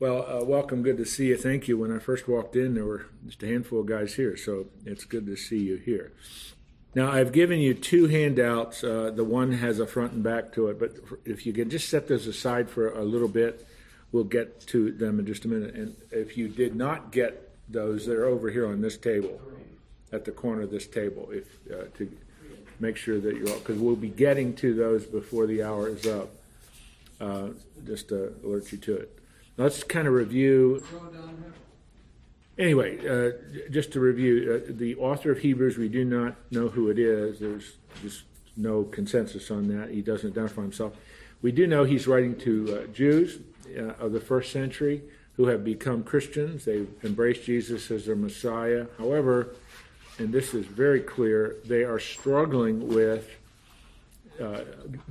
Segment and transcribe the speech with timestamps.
[0.00, 0.82] Well, uh, welcome.
[0.82, 1.36] Good to see you.
[1.36, 1.76] Thank you.
[1.76, 5.04] When I first walked in, there were just a handful of guys here, so it's
[5.04, 6.10] good to see you here.
[6.94, 8.82] Now, I've given you two handouts.
[8.82, 10.92] Uh, the one has a front and back to it, but
[11.26, 13.66] if you can just set those aside for a little bit,
[14.10, 15.74] we'll get to them in just a minute.
[15.74, 19.38] And if you did not get those, they're over here on this table,
[20.12, 22.10] at the corner of this table, if uh, to
[22.78, 26.06] make sure that you're all, because we'll be getting to those before the hour is
[26.06, 26.30] up,
[27.20, 27.48] uh,
[27.86, 29.19] just to alert you to it.
[29.60, 30.82] Let's kind of review.
[32.56, 33.32] Anyway, uh,
[33.70, 37.40] just to review, uh, the author of Hebrews, we do not know who it is.
[37.40, 38.22] There's just
[38.56, 39.90] no consensus on that.
[39.90, 40.94] He doesn't identify himself.
[41.42, 43.40] We do know he's writing to uh, Jews
[43.76, 45.02] uh, of the first century
[45.36, 46.64] who have become Christians.
[46.64, 48.86] They've embraced Jesus as their Messiah.
[48.96, 49.56] However,
[50.18, 53.28] and this is very clear, they are struggling with
[54.40, 54.60] uh,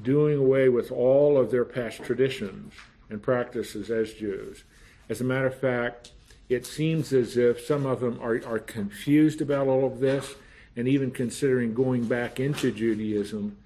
[0.02, 2.74] doing away with all of their past traditions
[3.10, 4.64] and practices as Jews.
[5.10, 6.12] As a matter of fact,
[6.50, 10.36] it seems as if some of them are, are confused about all of this
[10.76, 13.58] and even considering going back into Judaism,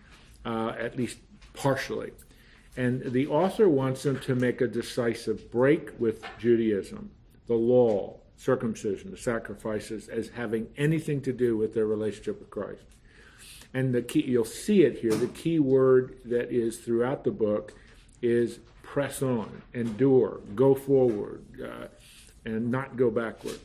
[0.45, 1.17] uh, at least
[1.53, 2.11] partially.
[2.75, 7.11] And the author wants them to make a decisive break with Judaism,
[7.47, 12.83] the law, circumcision, the sacrifices, as having anything to do with their relationship with Christ.
[13.73, 17.73] And the key, you'll see it here, the key word that is throughout the book
[18.21, 18.59] is
[18.93, 21.87] press on, endure, go forward, uh,
[22.45, 23.57] and not go backward,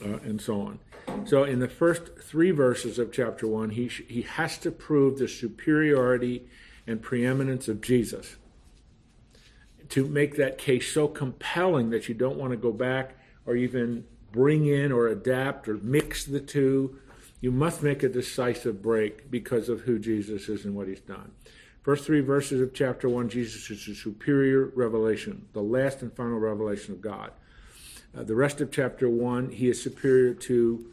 [0.00, 0.78] uh, and so on.
[1.26, 5.18] So, in the first three verses of chapter one, he, sh- he has to prove
[5.18, 6.46] the superiority
[6.86, 8.36] and preeminence of Jesus
[9.88, 14.04] to make that case so compelling that you don't want to go back or even
[14.30, 16.96] bring in or adapt or mix the two.
[17.40, 21.32] You must make a decisive break because of who Jesus is and what he's done.
[21.82, 26.38] First three verses of chapter 1, Jesus is the superior revelation, the last and final
[26.38, 27.32] revelation of God.
[28.16, 30.86] Uh, the rest of chapter 1, he is superior to,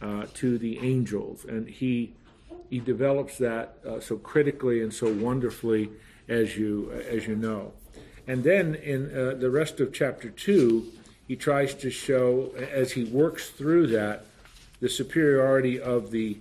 [0.00, 2.14] uh, to the angels, and he,
[2.70, 5.90] he develops that uh, so critically and so wonderfully
[6.28, 7.72] as you, as you know.
[8.28, 10.92] And then in uh, the rest of chapter 2,
[11.26, 14.26] he tries to show, as he works through that,
[14.78, 16.38] the superiority of the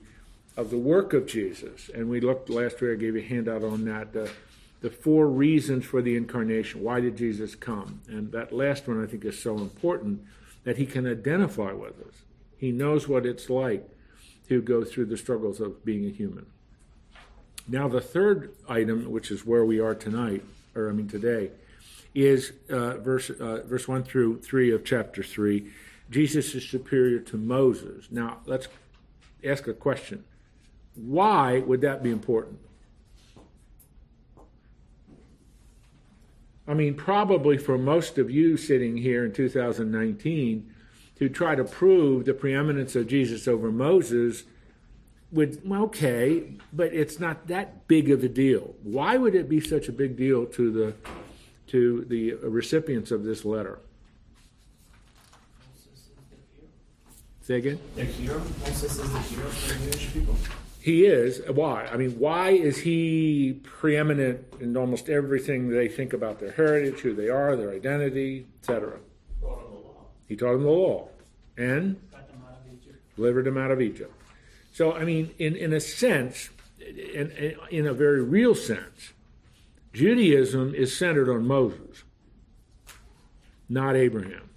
[0.58, 1.90] of the work of Jesus.
[1.94, 4.14] And we looked last week, I gave you a handout on that.
[4.14, 4.30] The,
[4.82, 6.84] the four reasons for the incarnation.
[6.84, 8.02] Why did Jesus come?
[8.08, 10.22] And that last one I think is so important
[10.64, 12.22] that he can identify with us.
[12.58, 13.88] He knows what it's like
[14.48, 16.46] to go through the struggles of being a human.
[17.68, 20.44] Now, the third item, which is where we are tonight,
[20.76, 21.50] or I mean today,
[22.14, 25.68] is uh, verse, uh, verse 1 through 3 of chapter 3.
[26.12, 28.08] Jesus is superior to Moses.
[28.12, 28.68] Now, let's
[29.44, 30.24] ask a question
[30.96, 32.60] why would that be important?
[36.68, 40.72] I mean, probably for most of you sitting here in 2019,
[41.18, 44.44] to try to prove the preeminence of Jesus over Moses
[45.32, 48.76] would, well, okay, but it's not that big of a deal.
[48.84, 50.94] Why would it be such a big deal to the,
[51.68, 53.80] to the recipients of this letter?
[57.42, 57.80] Say again?
[57.96, 60.36] Moses is the hero for the Jewish people.
[60.86, 61.42] He is.
[61.48, 61.88] Why?
[61.92, 67.16] I mean, why is he preeminent in almost everything they think about their heritage, who
[67.16, 69.00] they are, their identity, etc.?
[70.28, 71.08] He taught them the law
[71.58, 72.00] and
[73.16, 74.14] delivered them out of Egypt.
[74.74, 79.14] So, I mean, in, in a sense, in, in a very real sense,
[79.92, 82.04] Judaism is centered on Moses,
[83.68, 84.52] not Abraham.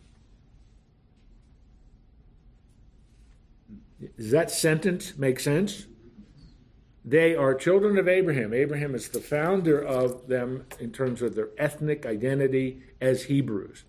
[4.18, 5.86] Does that sentence make sense?
[7.08, 8.52] They are children of Abraham.
[8.52, 13.84] Abraham is the founder of them in terms of their ethnic identity as Hebrews,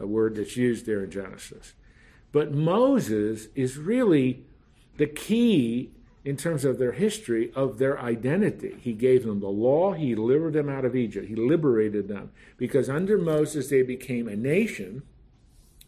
[0.00, 1.74] a word that's used there in Genesis.
[2.32, 4.46] But Moses is really
[4.96, 5.92] the key
[6.24, 8.74] in terms of their history of their identity.
[8.80, 12.32] He gave them the law, he delivered them out of Egypt, he liberated them.
[12.56, 15.02] Because under Moses, they became a nation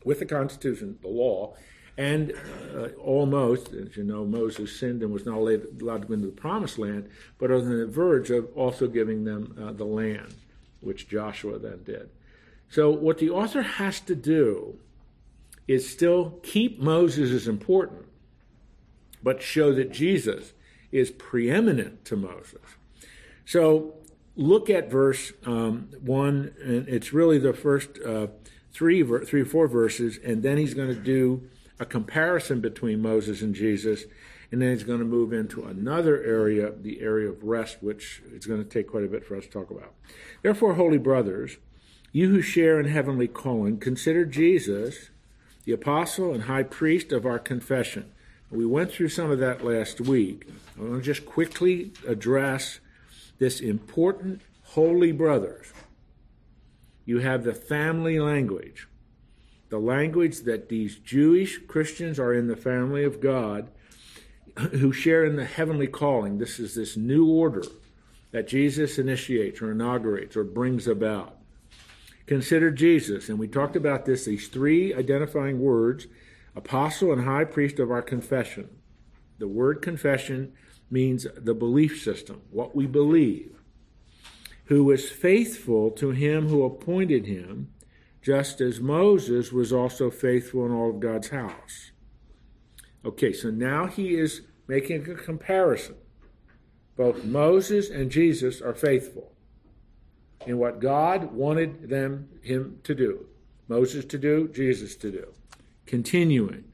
[0.05, 1.56] with the Constitution, the law,
[1.99, 2.33] and
[2.77, 5.62] uh, almost, as you know, Moses sinned and was not allowed
[6.03, 9.73] to go into the promised land, but on the verge of also giving them uh,
[9.73, 10.33] the land,
[10.81, 12.09] which Joshua then did.
[12.71, 14.79] So, what the author has to do
[15.67, 18.06] is still keep Moses as important,
[19.21, 20.53] but show that Jesus
[20.93, 22.62] is preeminent to Moses.
[23.45, 23.95] So,
[24.37, 28.29] look at verse um, 1, and it's really the first uh,
[28.73, 31.43] three, three or four verses, and then he's going to do
[31.80, 34.04] a comparison between Moses and Jesus,
[34.50, 38.46] and then he's going to move into another area, the area of rest, which it's
[38.46, 39.94] going to take quite a bit for us to talk about.
[40.42, 41.58] Therefore, holy brothers,
[42.12, 45.10] You who share in heavenly calling, consider Jesus
[45.64, 48.10] the apostle and high priest of our confession.
[48.50, 50.48] We went through some of that last week.
[50.78, 52.80] I want to just quickly address
[53.38, 55.72] this important holy brothers.
[57.04, 58.88] You have the family language,
[59.69, 63.70] the language that these Jewish Christians are in the family of God
[64.56, 66.38] who share in the heavenly calling.
[66.38, 67.62] This is this new order
[68.31, 71.37] that Jesus initiates or inaugurates or brings about.
[72.26, 76.06] Consider Jesus, and we talked about this, these three identifying words
[76.55, 78.69] apostle and high priest of our confession.
[79.38, 80.53] The word confession
[80.91, 83.55] means the belief system, what we believe,
[84.64, 87.71] who was faithful to him who appointed him,
[88.23, 91.93] just as Moses was also faithful in all of God's house.
[93.05, 95.94] Okay, so now he is making a comparison.
[96.97, 99.32] Both Moses and Jesus are faithful
[100.47, 103.26] in what God wanted them him to do.
[103.69, 105.32] Moses to do, Jesus to do.
[105.87, 106.64] Continuing.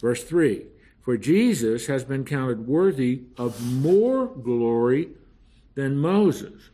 [0.00, 0.66] Verse 3
[1.02, 5.10] For Jesus has been counted worthy of more glory
[5.74, 6.70] than Moses.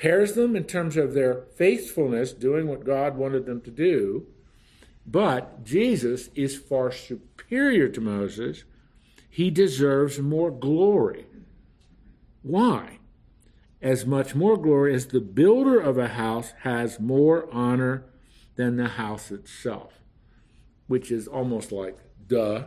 [0.00, 4.26] Compares them in terms of their faithfulness, doing what God wanted them to do.
[5.06, 8.64] But Jesus is far superior to Moses.
[9.28, 11.26] He deserves more glory.
[12.40, 13.00] Why?
[13.82, 18.06] As much more glory as the builder of a house has more honor
[18.56, 20.00] than the house itself,
[20.86, 22.64] which is almost like duh.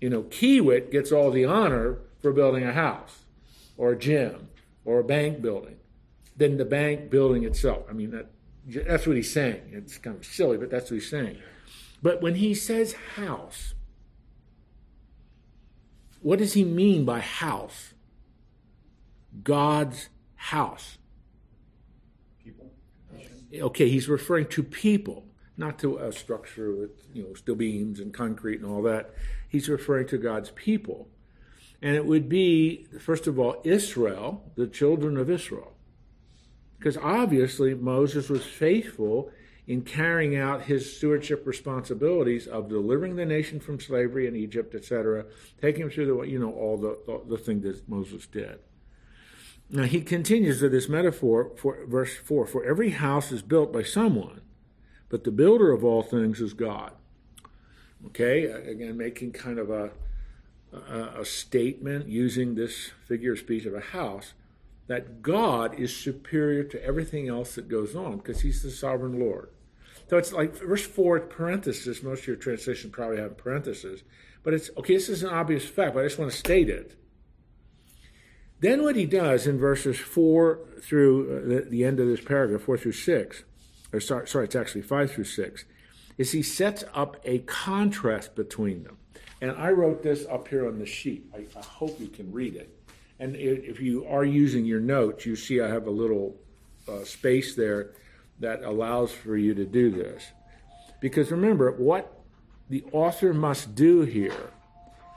[0.00, 3.26] You know, Kiewit gets all the honor for building a house
[3.76, 4.48] or a gym
[4.86, 5.76] or a bank building
[6.36, 7.84] than the bank building itself.
[7.88, 8.30] I mean, that,
[8.66, 9.62] that's what he's saying.
[9.72, 11.38] It's kind of silly, but that's what he's saying.
[12.02, 13.74] But when he says house,
[16.20, 17.94] what does he mean by house?
[19.42, 20.98] God's house.
[22.42, 22.72] People.
[23.52, 28.12] Okay, he's referring to people, not to a structure with you know steel beams and
[28.12, 29.14] concrete and all that.
[29.48, 31.08] He's referring to God's people.
[31.82, 35.72] And it would be, first of all, Israel, the children of Israel.
[36.80, 39.30] Because obviously Moses was faithful
[39.66, 45.26] in carrying out his stewardship responsibilities of delivering the nation from slavery in Egypt, etc.,
[45.60, 48.60] taking them through the, you know, all the, the, the thing that Moses did.
[49.68, 53.82] Now he continues with this metaphor for verse 4 For every house is built by
[53.82, 54.40] someone,
[55.10, 56.92] but the builder of all things is God.
[58.06, 59.90] Okay, again, making kind of a,
[60.72, 64.32] a, a statement using this figure of speech of a house
[64.90, 69.50] that God is superior to everything else that goes on because he's the sovereign Lord.
[70.08, 72.02] So it's like verse 4, parenthesis.
[72.02, 74.02] Most of your translations probably have parentheses.
[74.42, 76.96] But it's okay, this is an obvious fact, but I just want to state it.
[78.58, 82.62] Then what he does in verses 4 through uh, the, the, end of this paragraph,
[82.62, 83.44] 4 through 6,
[83.92, 85.66] or sorry, sorry, it's actually 5 through 6,
[86.18, 88.96] is he sets up a contrast between them.
[89.40, 91.30] And I wrote this up here on the sheet.
[91.32, 92.79] I, I hope you can read it.
[93.20, 96.36] And if you are using your notes, you see I have a little
[96.88, 97.92] uh, space there
[98.40, 100.24] that allows for you to do this.
[101.00, 102.22] Because remember, what
[102.70, 104.50] the author must do here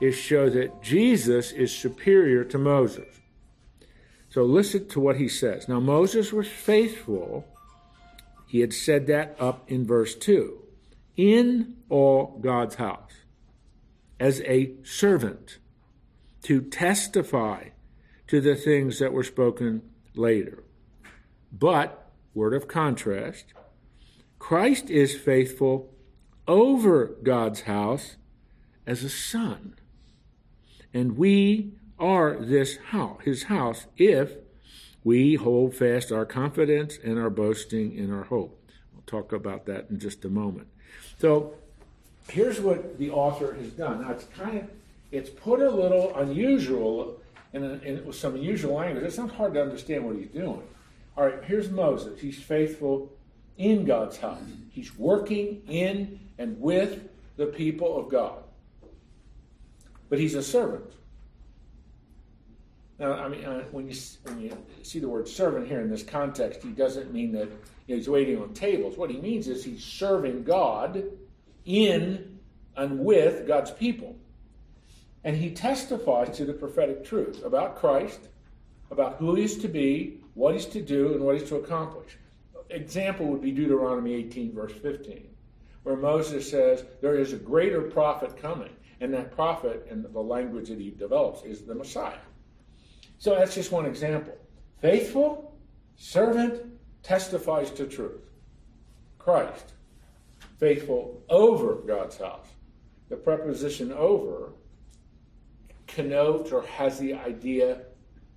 [0.02, 3.20] is show that Jesus is superior to Moses.
[4.28, 5.66] So listen to what he says.
[5.66, 7.46] Now, Moses was faithful.
[8.46, 10.60] He had said that up in verse 2
[11.16, 13.12] in all God's house
[14.18, 15.58] as a servant
[16.42, 17.68] to testify
[18.28, 19.82] to the things that were spoken
[20.14, 20.62] later.
[21.52, 23.46] But, word of contrast,
[24.38, 25.92] Christ is faithful
[26.46, 28.16] over God's house
[28.86, 29.74] as a son.
[30.92, 34.32] And we are this house, his house, if
[35.02, 38.60] we hold fast our confidence and our boasting in our hope.
[38.92, 40.66] We'll talk about that in just a moment.
[41.18, 41.54] So
[42.28, 44.02] here's what the author has done.
[44.02, 44.70] Now it's kind of
[45.12, 47.20] it's put a little unusual
[47.54, 49.04] and, and with some unusual language.
[49.04, 50.62] It's not hard to understand what he's doing.
[51.16, 52.20] All right, here's Moses.
[52.20, 53.12] He's faithful
[53.56, 54.42] in God's house.
[54.70, 58.42] He's working in and with the people of God.
[60.08, 60.92] But he's a servant.
[62.98, 66.02] Now, I mean, uh, when you when you see the word servant here in this
[66.02, 67.48] context, he doesn't mean that
[67.86, 68.96] you know, he's waiting on tables.
[68.96, 71.02] What he means is he's serving God
[71.64, 72.38] in
[72.76, 74.16] and with God's people,
[75.24, 78.28] and he testifies to the prophetic truth about Christ,
[78.90, 82.18] about who he is to be, what he's to do, and what he's to accomplish.
[82.70, 85.26] Example would be Deuteronomy 18, verse 15,
[85.82, 90.68] where Moses says there is a greater prophet coming, and that prophet, in the language
[90.68, 92.18] that he develops, is the Messiah.
[93.18, 94.36] So that's just one example.
[94.80, 95.56] Faithful,
[95.96, 96.62] servant,
[97.02, 98.22] testifies to truth.
[99.18, 99.72] Christ,
[100.58, 102.48] faithful over God's house.
[103.08, 104.52] The preposition over
[105.86, 107.82] connotes or has the idea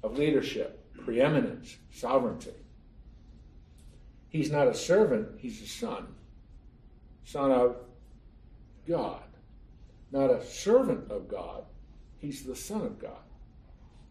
[0.04, 2.54] of leadership, preeminence, sovereignty.
[4.30, 6.08] He's not a servant, he's a son.
[7.24, 7.77] Son of
[8.88, 9.22] God.
[10.12, 11.66] Not a servant of God,
[12.18, 13.12] he's the Son of God.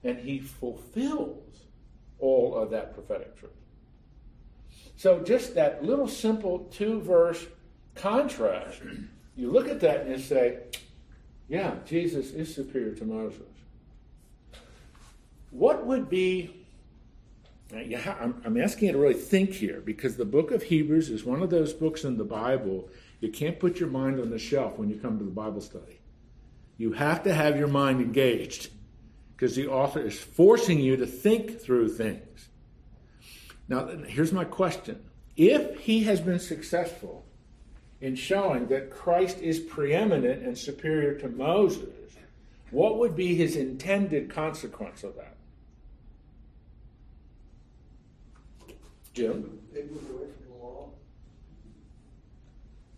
[0.05, 1.43] And he fulfills
[2.19, 3.53] all of that prophetic truth.
[4.97, 7.47] So, just that little simple two verse
[7.95, 8.81] contrast,
[9.37, 10.59] you look at that and you say,
[11.49, 13.43] yeah, Jesus is superior to Moses.
[15.51, 16.67] What would be
[17.75, 17.79] uh,
[18.45, 21.51] I'm asking you to really think here because the book of Hebrews is one of
[21.51, 22.89] those books in the Bible
[23.21, 26.01] you can't put your mind on the shelf when you come to the Bible study.
[26.77, 28.69] You have to have your mind engaged
[29.35, 32.49] because the author is forcing you to think through things.
[33.69, 35.03] Now, here's my question.
[35.37, 37.27] If he has been successful
[38.01, 41.89] in showing that Christ is preeminent and superior to Moses,
[42.71, 45.37] what would be his intended consequence of that?
[49.15, 49.59] Jim?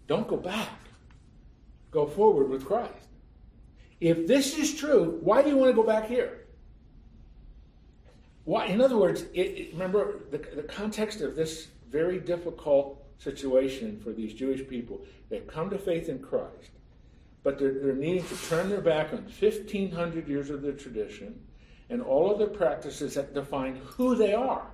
[0.09, 0.81] Don't go back.
[1.91, 2.93] Go forward with Christ.
[4.01, 6.47] If this is true, why do you want to go back here?
[8.45, 8.67] Why?
[8.67, 14.13] In other words, it, it, remember the, the context of this very difficult situation for
[14.13, 15.01] these Jewish people.
[15.29, 16.71] They've come to faith in Christ,
[17.43, 21.41] but they're, they're needing to turn their back on 1,500 years of their tradition
[21.91, 24.67] and all of their practices that define who they are.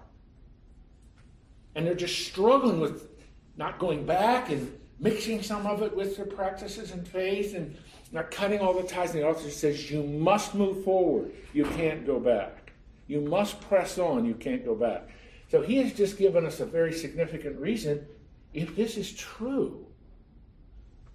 [1.74, 3.08] And they're just struggling with
[3.56, 7.76] not going back and mixing some of it with their practices and faith and
[8.12, 9.12] not cutting all the ties.
[9.12, 11.32] And the author says, You must move forward.
[11.52, 12.72] You can't go back.
[13.06, 14.24] You must press on.
[14.24, 15.08] You can't go back.
[15.50, 18.06] So he has just given us a very significant reason.
[18.54, 19.87] If this is true,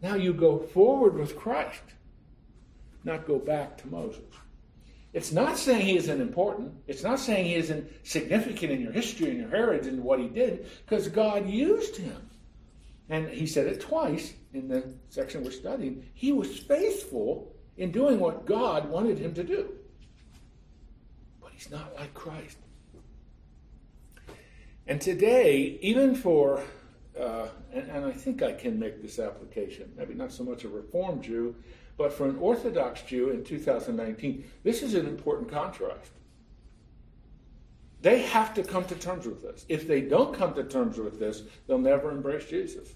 [0.02, 1.82] now you go forward with Christ,
[3.04, 4.22] not go back to Moses.
[5.14, 6.74] It's not saying he isn't important.
[6.86, 10.28] It's not saying he isn't significant in your history and your heritage and what he
[10.28, 12.30] did, because God used him.
[13.10, 16.06] And he said it twice in the section we're studying.
[16.14, 19.70] He was faithful in doing what God wanted him to do.
[21.42, 22.58] But he's not like Christ.
[24.86, 26.62] And today, even for,
[27.20, 30.70] uh, and, and I think I can make this application, maybe not so much a
[30.70, 31.56] Reformed Jew,
[31.98, 36.12] but for an Orthodox Jew in 2019, this is an important contrast.
[38.02, 39.66] They have to come to terms with this.
[39.68, 42.94] If they don't come to terms with this, they'll never embrace Jesus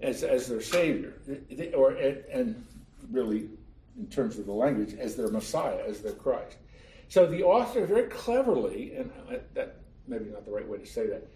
[0.00, 1.14] as, as their Savior,
[1.74, 2.64] or and
[3.10, 3.48] really,
[3.98, 6.58] in terms of the language, as their Messiah, as their Christ.
[7.08, 9.10] So the author very cleverly, and
[9.54, 9.76] that
[10.06, 11.26] maybe not the right way to say that,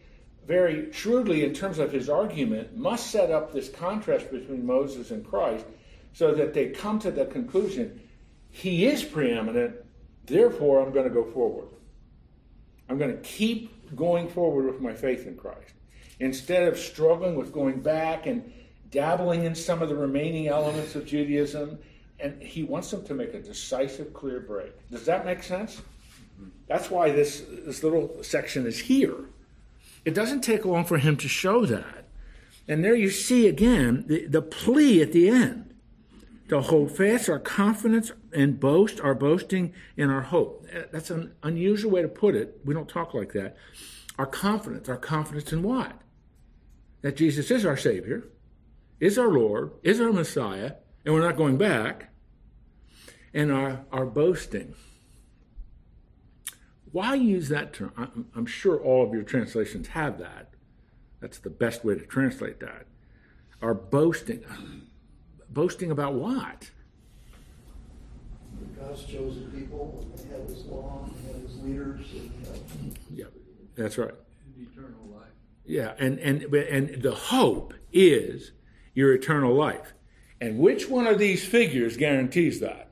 [0.47, 5.25] very shrewdly in terms of his argument, must set up this contrast between Moses and
[5.25, 5.65] Christ
[6.13, 8.01] so that they come to the conclusion
[8.51, 9.77] he is preeminent,
[10.27, 11.69] therefore I'm going to go forward.
[12.89, 15.75] I'm going to keep going forward with my faith in Christ.
[16.19, 18.53] Instead of struggling with going back and
[18.91, 21.79] dabbling in some of the remaining elements of Judaism,
[22.19, 24.73] and he wants them to make a decisive, clear break.
[24.91, 25.77] Does that make sense?
[25.77, 26.49] Mm-hmm.
[26.67, 29.17] That's why this, this little section is here.
[30.05, 32.07] It doesn't take long for him to show that.
[32.67, 35.75] And there you see again the, the plea at the end
[36.49, 40.67] to hold fast our confidence and boast our boasting in our hope.
[40.93, 42.61] That's an unusual way to put it.
[42.65, 43.57] We don't talk like that.
[44.19, 45.93] Our confidence, our confidence in what?
[47.03, 48.29] That Jesus is our Savior,
[48.99, 50.73] is our Lord, is our Messiah,
[51.05, 52.13] and we're not going back.
[53.33, 54.75] And our, our boasting.
[56.93, 57.93] Why use that term?
[57.97, 60.55] I'm, I'm sure all of your translations have that.
[61.21, 62.87] That's the best way to translate that.
[63.63, 64.45] Are boasting
[65.51, 66.71] boasting about what?
[68.79, 72.07] God's chosen people, they have his law, they have his leaders.
[72.13, 73.27] And, yeah,
[73.77, 74.15] that's right.
[74.57, 75.29] And eternal life.
[75.67, 78.53] Yeah, and, and, and the hope is
[78.95, 79.93] your eternal life.
[80.41, 82.91] And which one of these figures guarantees that?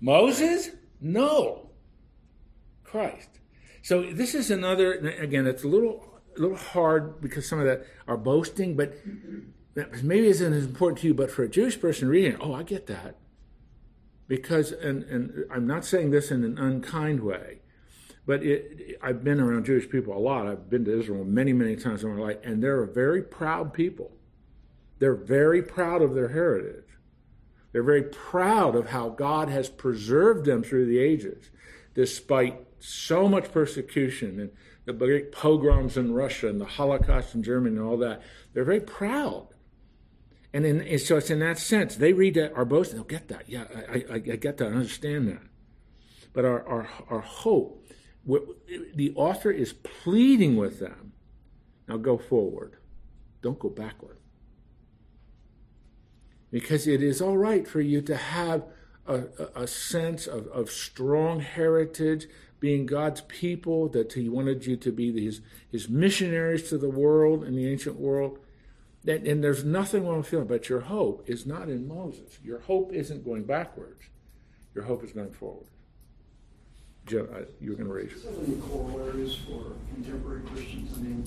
[0.00, 0.70] Moses?
[1.00, 1.65] No.
[2.86, 3.28] Christ.
[3.82, 7.86] So this is another, again, it's a little, a little hard because some of that
[8.08, 8.94] are boasting, but
[10.02, 12.86] maybe isn't as important to you, but for a Jewish person reading oh, I get
[12.86, 13.16] that.
[14.28, 17.60] Because, and, and I'm not saying this in an unkind way,
[18.26, 20.48] but it, I've been around Jewish people a lot.
[20.48, 23.72] I've been to Israel many, many times in my life, and they're a very proud
[23.72, 24.10] people.
[24.98, 26.86] They're very proud of their heritage.
[27.70, 31.50] They're very proud of how God has preserved them through the ages,
[31.94, 34.50] despite so much persecution and
[34.84, 38.22] the great pogroms in Russia and the Holocaust in Germany and all that.
[38.52, 39.48] They're very proud.
[40.52, 41.96] And, in, and so it's in that sense.
[41.96, 43.48] They read that, our boast, they'll get that.
[43.48, 44.68] Yeah, I, I, I get that.
[44.68, 45.42] I understand that.
[46.32, 47.84] But our, our, our hope,
[48.24, 51.12] the author is pleading with them.
[51.88, 52.76] Now go forward.
[53.42, 54.18] Don't go backward.
[56.50, 58.64] Because it is all right for you to have
[59.06, 62.26] a, a sense of, of strong heritage,
[62.60, 67.44] being God's people, that He wanted you to be His, his missionaries to the world
[67.44, 68.38] in the ancient world.
[69.06, 72.38] And, and there's nothing wrong with feeling, but your hope is not in Moses.
[72.42, 74.04] Your hope isn't going backwards.
[74.74, 75.66] Your hope is going forward.
[77.06, 80.92] Joe, I, you were going to raise your So many corollaries for contemporary Christians.
[80.96, 81.24] I mean,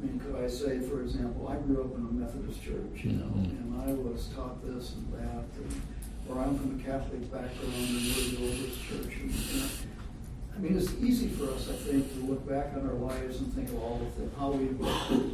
[0.00, 3.12] I mean, could I say, for example, I grew up in a Methodist church, you
[3.12, 3.50] know, Mhm.
[3.60, 5.82] and I was taught this and that, and,
[6.30, 9.16] or I'm from a Catholic background and we're the oldest church.
[9.20, 9.66] And, you know,
[10.54, 13.52] I mean, it's easy for us, I think, to look back on our lives and
[13.54, 14.68] think of all the th- how we,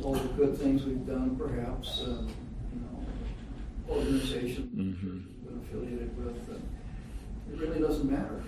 [0.02, 2.28] all the good things we've done, perhaps, um,
[2.72, 5.02] you know, organizations Mhm.
[5.02, 6.36] we've been affiliated with.
[7.52, 8.42] It really doesn't matter.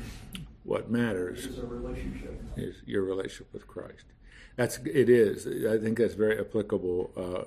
[0.64, 2.40] What matters It's a relationship.
[2.56, 4.04] is your relationship with Christ.
[4.56, 5.46] That's it is.
[5.66, 7.44] I think that's very applicable uh,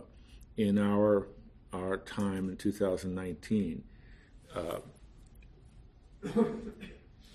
[0.57, 1.27] in our
[1.73, 3.83] our time in 2019.
[4.55, 4.79] Uh,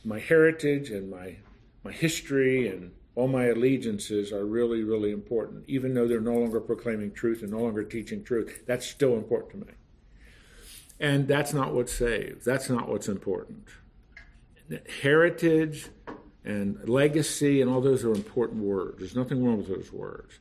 [0.04, 1.37] my heritage and my
[1.82, 6.61] my history and all my allegiances are really really important, even though they're no longer
[6.61, 8.62] proclaiming truth and no longer teaching truth.
[8.66, 9.73] That's still important to me.
[10.99, 12.44] And that's not what saves.
[12.44, 13.68] That's not what's important
[15.02, 15.88] heritage
[16.44, 18.99] and legacy and all those are important words.
[18.99, 20.38] There's nothing wrong with those words.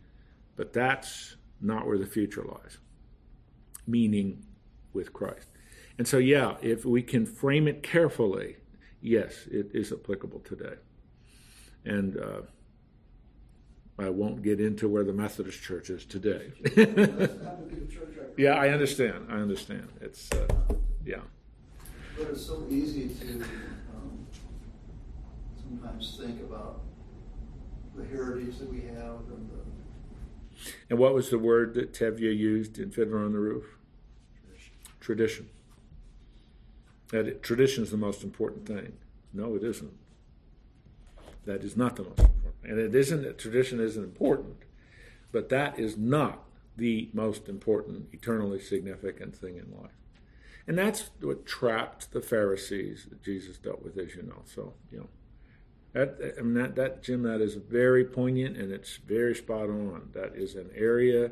[0.55, 2.77] But that's not where the future lies.
[3.88, 4.46] Meaning
[4.94, 5.48] with Christ.
[5.98, 8.58] And so, yeah, if we can frame it carefully,
[9.02, 10.75] yes, it is applicable today.
[11.86, 12.42] And uh,
[13.98, 16.52] I won't get into where the Methodist Church is today.
[16.75, 19.27] That would be the church I yeah, I understand.
[19.29, 19.88] I understand.
[20.01, 20.48] It's, uh,
[21.05, 21.22] yeah.
[22.18, 23.44] But it's so easy to
[23.96, 24.27] um,
[25.58, 26.81] sometimes think about
[27.96, 32.77] the heritage that we have and the And what was the word that Tevye used
[32.77, 33.77] in Fiddler on the Roof?
[35.00, 35.50] Tradition.
[37.09, 38.94] That it, tradition is the most important thing.
[39.33, 39.94] No, it isn't.
[41.46, 42.55] That is not the most important.
[42.63, 44.57] And it isn't that tradition isn't important,
[45.31, 46.44] but that is not
[46.77, 49.91] the most important, eternally significant thing in life.
[50.68, 54.41] And that's what trapped the Pharisees that Jesus dealt with, as you know.
[54.46, 55.09] So, you know,
[55.94, 60.09] that I mean that, that Jim, that is very poignant and it's very spot on.
[60.13, 61.31] That is an area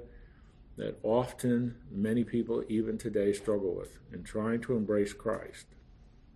[0.75, 5.67] that often many people even today struggle with in trying to embrace Christ.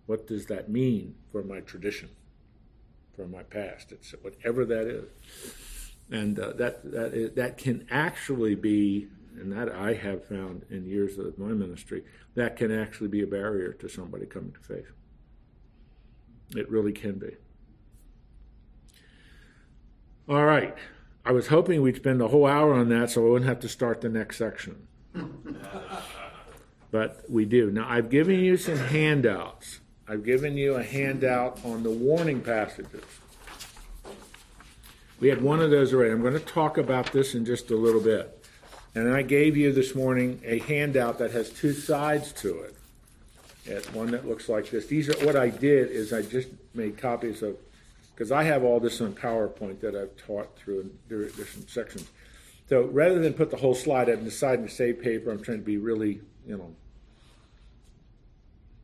[0.06, 2.10] What does that mean for my tradition,
[3.14, 3.92] for my past?
[3.92, 9.70] It's whatever that is, and uh, that that is, that can actually be, and that
[9.70, 12.04] I have found in years of my ministry,
[12.36, 14.92] that can actually be a barrier to somebody coming to faith.
[16.56, 17.36] It really can be.
[20.28, 20.76] All right.
[21.24, 23.68] I was hoping we'd spend a whole hour on that so I wouldn't have to
[23.68, 24.86] start the next section.
[26.90, 27.70] but we do.
[27.70, 29.80] Now, I've given you some handouts.
[30.08, 33.04] I've given you a handout on the warning passages.
[35.20, 36.12] We had one of those already.
[36.12, 38.34] I'm going to talk about this in just a little bit.
[38.94, 42.74] And I gave you this morning a handout that has two sides to it.
[43.66, 44.86] It's one that looks like this.
[44.86, 47.56] These are what I did is I just made copies of
[48.18, 52.10] because I have all this on PowerPoint that I've taught through different sections.
[52.68, 55.30] So rather than put the whole slide, I've decided to save paper.
[55.30, 56.74] I'm trying to be really, you know,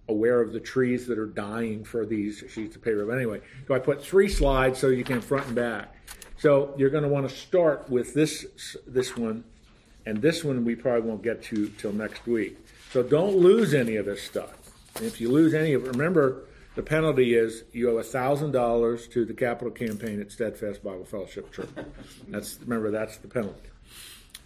[0.08, 3.04] aware of the trees that are dying for these sheets of paper.
[3.04, 5.92] But anyway, so I put three slides so you can front and back.
[6.36, 9.42] So you're going to want to start with this this one,
[10.06, 12.56] and this one we probably won't get to till next week.
[12.92, 14.54] So don't lose any of this stuff.
[14.94, 16.44] And if you lose any of it, remember
[16.74, 21.52] the penalty is you owe thousand dollars to the capital campaign at Steadfast Bible Fellowship
[21.52, 21.68] Church.
[22.28, 23.70] That's remember that's the penalty.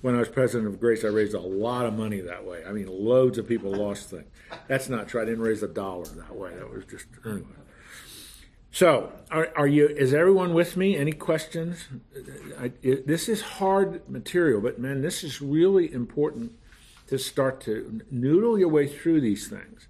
[0.00, 2.62] When I was president of Grace, I raised a lot of money that way.
[2.64, 4.26] I mean, loads of people lost things.
[4.68, 5.20] That's not true.
[5.20, 6.54] I didn't raise a dollar that way.
[6.54, 7.46] That was just anyway.
[8.70, 9.88] So, are, are you?
[9.88, 10.96] Is everyone with me?
[10.96, 11.88] Any questions?
[12.60, 16.52] I, it, this is hard material, but man, this is really important
[17.08, 19.88] to start to noodle your way through these things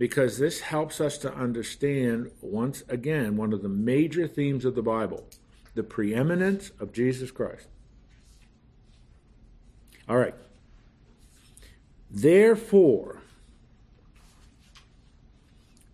[0.00, 4.82] because this helps us to understand, once again, one of the major themes of the
[4.82, 5.28] Bible
[5.74, 7.68] the preeminence of Jesus Christ.
[10.08, 10.34] All right.
[12.10, 13.20] Therefore,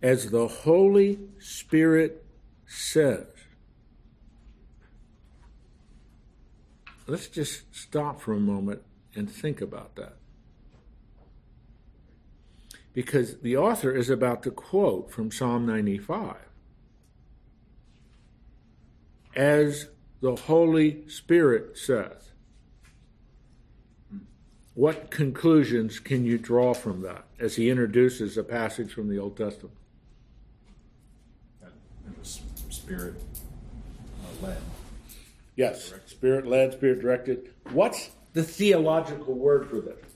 [0.01, 2.25] as the Holy Spirit
[2.65, 3.27] says,
[7.05, 8.81] let's just stop for a moment
[9.15, 10.16] and think about that.
[12.97, 16.35] Because the author is about to quote from Psalm 95
[19.35, 22.31] as the Holy Spirit says.
[24.73, 29.37] What conclusions can you draw from that as he introduces a passage from the Old
[29.37, 29.77] Testament?
[31.61, 31.69] That
[32.17, 33.13] was spirit
[34.23, 34.57] uh, led.
[35.55, 37.53] Yes, spirit led, spirit directed.
[37.69, 40.06] What's the theological word for this?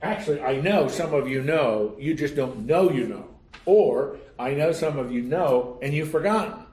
[0.00, 3.28] Actually, I know some of you know, you just don't know you know.
[3.66, 6.64] Or I know some of you know and you've forgotten.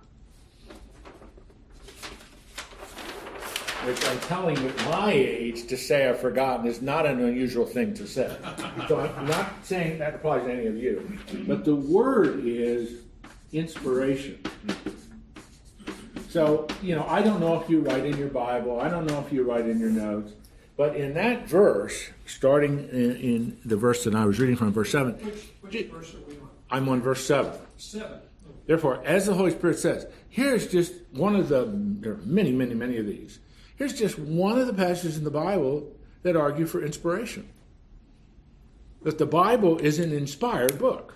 [3.86, 7.68] Which I'm telling you, at my age, to say I've forgotten is not an unusual
[7.68, 8.36] thing to say.
[8.88, 11.20] So I'm not saying that applies to any of you.
[11.48, 13.02] But the word is
[13.54, 14.40] inspiration.
[16.30, 19.24] So, you know, I don't know if you write in your Bible, I don't know
[19.26, 20.34] if you write in your notes,
[20.78, 24.92] but in that verse, starting in, in the verse that I was reading from, verse
[24.92, 26.50] 7, Which, which verse are we on?
[26.70, 27.54] I'm on verse 7.
[27.78, 28.20] Seven.
[28.66, 32.74] Therefore, as the Holy Spirit says, here's just one of the, there are many, many,
[32.74, 33.40] many of these.
[33.78, 35.92] Here's just one of the passages in the Bible
[36.24, 37.48] that argue for inspiration.
[39.04, 41.16] That the Bible is an inspired book.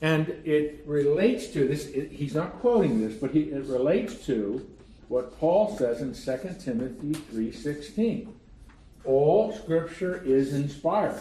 [0.00, 4.66] And it relates to this, it, he's not quoting this, but he, it relates to
[5.08, 8.28] what Paul says in 2 Timothy 3.16.
[9.04, 11.20] All scripture is inspired.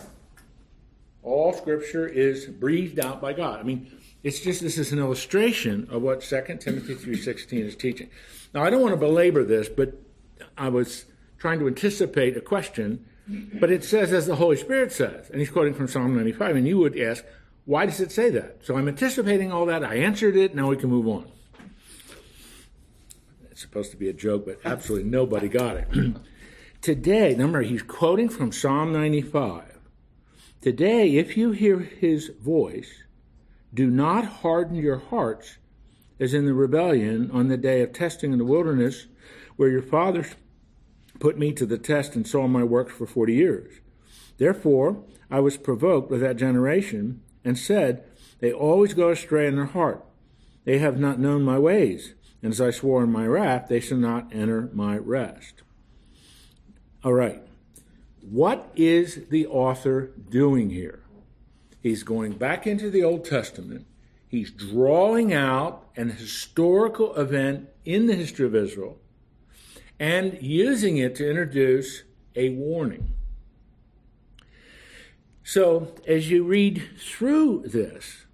[1.23, 3.59] All scripture is breathed out by God.
[3.59, 3.91] I mean,
[4.23, 8.09] it's just this is an illustration of what 2 Timothy 3.16 is teaching.
[8.53, 9.93] Now, I don't want to belabor this, but
[10.57, 11.05] I was
[11.37, 13.05] trying to anticipate a question,
[13.59, 16.67] but it says, as the Holy Spirit says, and he's quoting from Psalm 95, and
[16.67, 17.23] you would ask,
[17.65, 18.59] why does it say that?
[18.63, 19.83] So I'm anticipating all that.
[19.83, 20.55] I answered it.
[20.55, 21.29] Now we can move on.
[23.57, 25.87] It's supposed to be a joke, but absolutely nobody got it.
[26.83, 29.79] Today, remember, he's quoting from Psalm 95.
[30.61, 33.01] Today, if you hear his voice,
[33.73, 35.57] do not harden your hearts
[36.19, 39.07] as in the rebellion on the day of testing in the wilderness,
[39.55, 40.35] where your fathers
[41.19, 43.79] put me to the test and saw my works for forty years.
[44.37, 48.03] Therefore, I was provoked with that generation and said,
[48.37, 50.05] They always go astray in their heart.
[50.63, 52.13] They have not known my ways.
[52.41, 55.63] And as I swore in my wrath, they shall not enter my rest.
[57.03, 57.41] All right.
[58.21, 61.03] What is the author doing here?
[61.81, 63.85] He's going back into the Old Testament.
[64.27, 68.97] He's drawing out an historical event in the history of Israel
[69.99, 72.03] and using it to introduce
[72.35, 73.13] a warning.
[75.43, 78.25] So, as you read through this,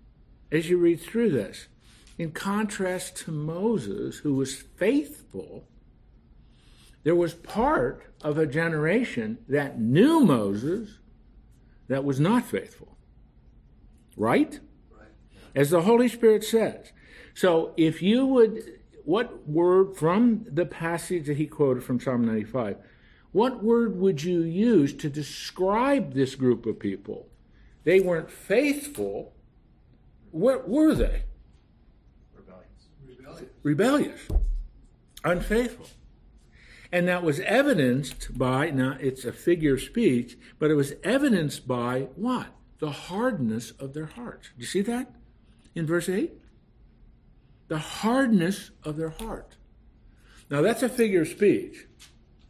[0.52, 1.68] as you read through this,
[2.18, 5.68] in contrast to Moses, who was faithful,
[7.04, 11.00] there was part of a generation that knew Moses
[11.88, 12.98] that was not faithful.
[14.16, 14.60] Right?
[14.92, 15.10] Right.
[15.56, 16.92] As the Holy Spirit says.
[17.34, 22.78] So, if you would, what word from the passage that he quoted from Psalm 95,
[23.32, 27.28] what word would you use to describe this group of people?
[27.84, 29.34] They weren't faithful.
[30.32, 31.24] Where were they?
[33.64, 34.28] Rebellious,
[35.24, 35.88] unfaithful.
[36.92, 41.68] And that was evidenced by, now it's a figure of speech, but it was evidenced
[41.68, 42.48] by what?
[42.80, 44.50] The hardness of their hearts.
[44.56, 45.12] Do you see that
[45.74, 46.32] in verse 8?
[47.68, 49.56] The hardness of their heart.
[50.50, 51.88] Now that's a figure of speech.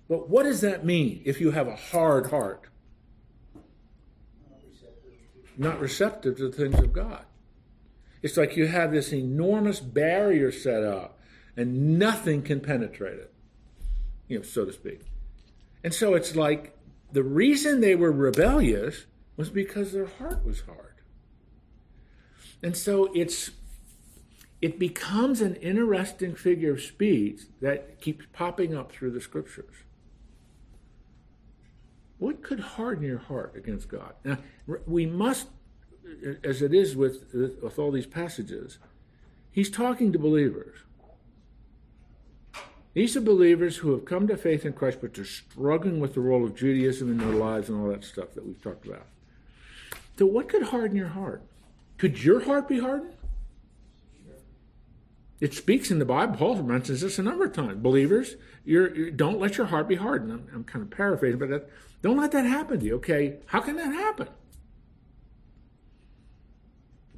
[0.10, 2.68] But what does that mean if you have a hard heart?
[5.56, 7.26] Not receptive to the things of God.
[8.24, 11.20] It's like you have this enormous barrier set up
[11.56, 13.34] and nothing can penetrate it,
[14.28, 15.02] you know, so to speak.
[15.84, 16.76] And so it's like
[17.12, 19.06] the reason they were rebellious
[19.38, 20.96] was because their heart was hard.
[22.64, 23.52] And so it's
[24.62, 29.76] it becomes an interesting figure of speech that keeps popping up through the scriptures.
[32.18, 34.14] What could harden your heart against God?
[34.24, 34.38] Now,
[34.88, 35.50] we must,
[36.44, 38.78] as it is with, with all these passages,
[39.52, 40.80] he's talking to believers.
[42.94, 46.20] These are believers who have come to faith in Christ, but they're struggling with the
[46.20, 49.08] role of Judaism in their lives and all that stuff that we've talked about.
[50.18, 51.42] So, what could harden your heart?
[51.98, 53.16] Could your heart be hardened?
[55.40, 56.38] It speaks in the Bible.
[56.38, 57.82] Paul mentions this a number of times.
[57.82, 60.32] Believers, you're, you don't let your heart be hardened.
[60.32, 61.70] I'm, I'm kind of paraphrasing, but that,
[62.02, 62.96] don't let that happen to you.
[62.96, 64.28] Okay, how can that happen?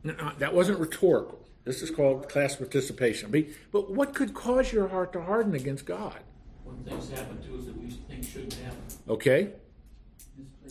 [0.05, 1.39] No, that wasn't rhetorical.
[1.63, 3.31] This is called class participation.
[3.31, 6.19] But- But what could cause your heart to harden against God?
[6.63, 8.79] When things happen to us that we think shouldn't happen.
[9.09, 9.49] Okay?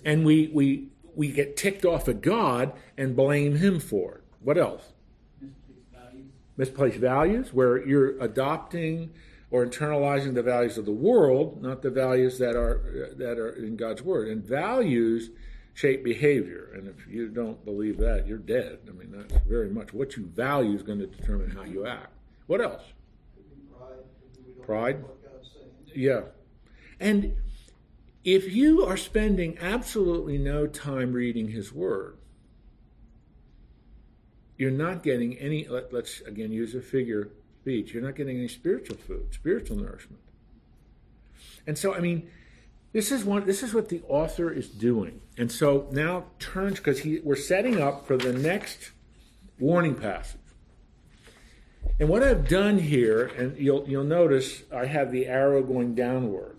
[0.04, 4.24] And we, we, we get ticked off at God and blame Him for it.
[4.40, 4.92] What else?
[5.40, 6.26] Misplaced values.
[6.56, 9.12] Misplaced values, where you're adopting
[9.50, 13.76] or internalizing the values of the world, not the values that are that are in
[13.76, 14.28] God's word.
[14.28, 15.30] And values
[15.74, 16.70] shape behavior.
[16.74, 18.78] And if you don't believe that, you're dead.
[18.88, 22.12] I mean, that's very much what you value is going to determine how you act.
[22.46, 22.82] What else?
[24.62, 25.04] Pride.
[25.94, 26.22] Yeah.
[27.00, 27.37] And
[28.24, 32.16] if you are spending absolutely no time reading His Word,
[34.56, 38.48] you're not getting any, let, us again use a figure speech, you're not getting any
[38.48, 40.22] spiritual food, spiritual nourishment.
[41.66, 42.30] And so, I mean,
[42.94, 43.44] this is one.
[43.44, 47.83] This is what the author is doing, and so now turns because he we're setting
[47.83, 48.92] up for the next
[49.59, 50.40] warning passage.
[51.98, 56.57] And what I've done here, and you'll you'll notice I have the arrow going downward,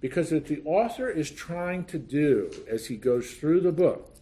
[0.00, 4.14] because what the author is trying to do as he goes through the book,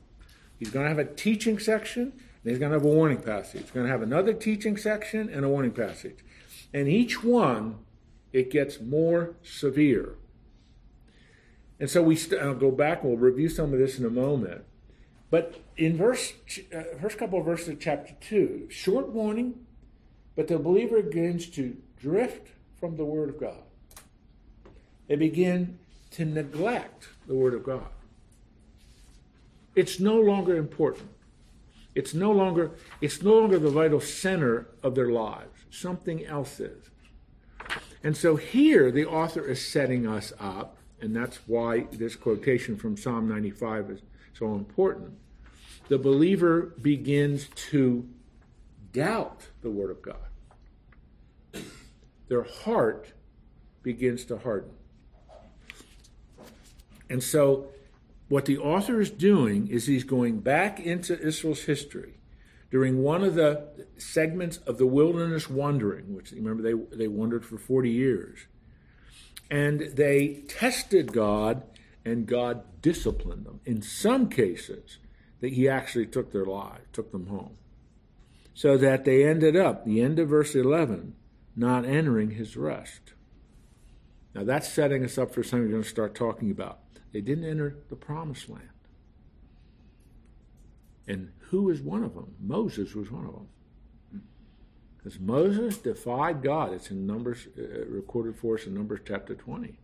[0.60, 3.62] he's going to have a teaching section, and he's going to have a warning passage.
[3.62, 6.18] He's going to have another teaching section and a warning passage,
[6.72, 7.80] and each one
[8.32, 10.14] it gets more severe.
[11.80, 14.10] And so we st- I'll go back and we'll review some of this in a
[14.10, 14.64] moment.
[15.30, 16.32] But in verse
[16.74, 19.66] uh, first couple of verses of chapter two, short warning,
[20.34, 22.48] but the believer begins to drift
[22.80, 23.62] from the Word of God.
[25.06, 25.78] They begin
[26.12, 27.86] to neglect the Word of God.
[29.74, 31.08] It's no longer important.
[31.94, 35.64] It's no longer it's no longer the vital center of their lives.
[35.70, 36.90] Something else is.
[38.02, 42.96] And so here the author is setting us up and that's why this quotation from
[42.96, 44.00] Psalm 95 is
[44.32, 45.12] so important.
[45.88, 48.08] The believer begins to
[48.92, 51.62] doubt the Word of God.
[52.28, 53.12] Their heart
[53.82, 54.70] begins to harden.
[57.08, 57.68] And so,
[58.28, 62.14] what the author is doing is he's going back into Israel's history
[62.70, 67.56] during one of the segments of the wilderness wandering, which remember they, they wandered for
[67.56, 68.40] 40 years
[69.50, 71.62] and they tested God,
[72.04, 73.60] and God disciplined them.
[73.64, 74.98] In some cases,
[75.40, 77.56] that He actually took their lives, took them home,
[78.54, 81.14] so that they ended up, the end of verse 11,
[81.56, 83.12] not entering His rest.
[84.34, 86.80] Now that's setting us up for something we're going to start talking about.
[87.12, 88.68] They didn't enter the promised land.
[91.06, 92.34] And who was one of them?
[92.38, 93.48] Moses was one of them.
[94.98, 96.72] Because Moses defied God.
[96.72, 99.78] It's in Numbers, uh, recorded for us in Numbers chapter 20.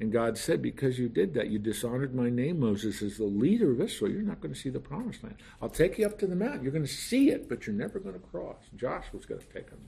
[0.00, 3.72] And God said, Because you did that, you dishonored my name, Moses, as the leader
[3.72, 4.12] of Israel.
[4.12, 5.36] You're not going to see the promised land.
[5.60, 6.62] I'll take you up to the mountain.
[6.62, 8.62] You're going to see it, but you're never going to cross.
[8.76, 9.80] Joshua's going to take them.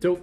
[0.00, 0.22] So,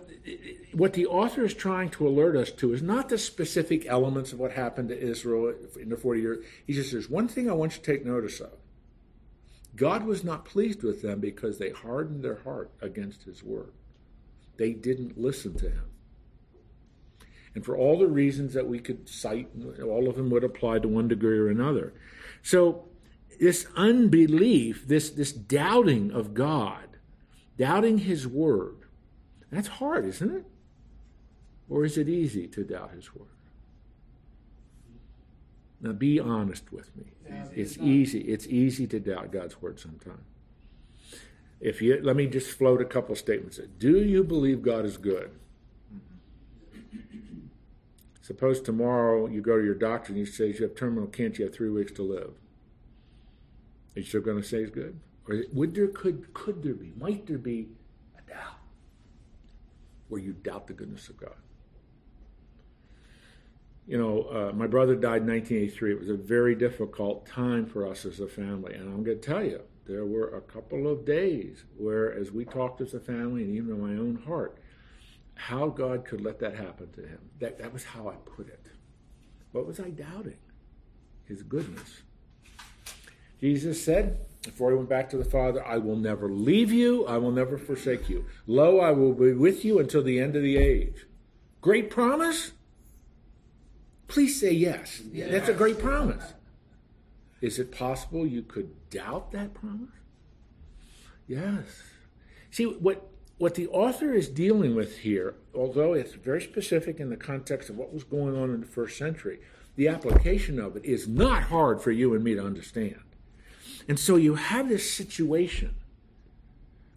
[0.73, 4.39] what the author is trying to alert us to is not the specific elements of
[4.39, 6.45] what happened to Israel in the 40 years.
[6.65, 8.51] He just says, One thing I want you to take notice of
[9.75, 13.73] God was not pleased with them because they hardened their heart against his word.
[14.57, 15.89] They didn't listen to him.
[17.53, 19.49] And for all the reasons that we could cite,
[19.81, 21.93] all of them would apply to one degree or another.
[22.41, 22.85] So,
[23.39, 26.97] this unbelief, this, this doubting of God,
[27.57, 28.77] doubting his word,
[29.51, 30.45] that's hard, isn't it?
[31.69, 33.35] Or is it easy to doubt his word?
[35.81, 37.05] Now be honest with me.
[37.53, 38.21] It's easy.
[38.21, 40.23] It's easy to doubt God's word sometimes.
[41.59, 43.59] If you let me just float a couple statements.
[43.79, 45.31] Do you believe God is good?
[48.21, 51.45] Suppose tomorrow you go to your doctor and he says you have terminal cancer, you
[51.45, 52.33] have three weeks to live.
[53.95, 54.99] Are you still going to say he's good?
[55.29, 57.69] Or would there could could there be might there be
[58.17, 58.59] a doubt
[60.07, 61.35] where you doubt the goodness of God?
[63.88, 65.91] You know, uh, my brother died in 1983.
[65.91, 68.74] It was a very difficult time for us as a family.
[68.74, 72.45] And I'm going to tell you, there were a couple of days where, as we
[72.45, 74.58] talked as a family and even in my own heart,
[75.36, 77.19] how God could let that happen to him.
[77.39, 78.65] That, that was how I put it.
[79.52, 80.39] What was I doubting?
[81.26, 82.02] His goodness.
[83.39, 87.17] Jesus said, before he went back to the Father, I will never leave you, I
[87.17, 88.26] will never forsake you.
[88.48, 91.06] Lo, I will be with you until the end of the age.
[91.62, 92.52] Great promise?
[94.15, 95.01] Please say yes.
[95.12, 95.30] yes.
[95.30, 96.36] That's a great promise.
[97.41, 99.89] Is it possible you could doubt that promise?
[101.28, 101.65] Yes.
[102.49, 107.17] See, what, what the author is dealing with here, although it's very specific in the
[107.17, 109.41] context of what was going on in the first century,
[109.75, 113.01] the application of it is not hard for you and me to understand.
[113.89, 115.75] And so you have this situation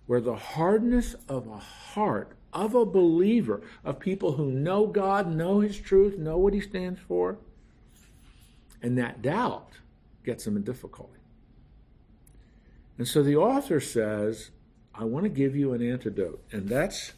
[0.07, 5.61] where the hardness of a heart of a believer, of people who know God, know
[5.61, 7.39] His truth, know what He stands for,
[8.83, 9.73] and that doubt
[10.25, 11.19] gets them in difficulty.
[12.97, 14.51] And so the author says,
[14.95, 16.43] I want to give you an antidote.
[16.51, 17.13] And that's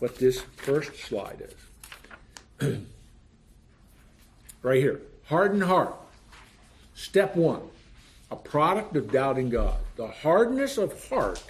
[0.00, 1.50] what this first slide
[2.60, 2.78] is.
[4.62, 5.00] right here.
[5.26, 5.94] Hardened heart.
[6.94, 7.62] Step one
[8.32, 9.76] a product of doubting God.
[9.96, 11.42] The hardness of heart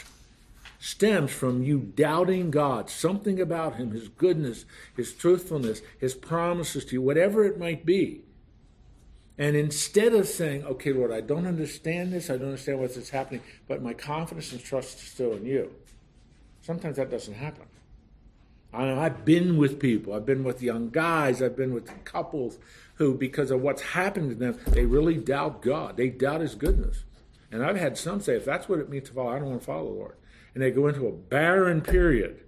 [0.81, 4.65] stems from you doubting God, something about Him, His goodness,
[4.97, 8.23] His truthfulness, His promises to you, whatever it might be.
[9.39, 13.43] And instead of saying, okay, Lord, I don't understand this, I don't understand what's happening,
[13.69, 15.71] but my confidence and trust is still in you.
[16.63, 17.65] Sometimes that doesn't happen.
[18.73, 22.59] I, have been with people, I've been with young guys, I've been with couples
[22.95, 25.97] who, because of what's happened to them, they really doubt God.
[25.97, 27.05] They doubt His goodness.
[27.51, 29.61] And I've had some say, if that's what it means to follow, I don't want
[29.61, 30.17] to follow the Lord.
[30.55, 32.41] And they go into a barren period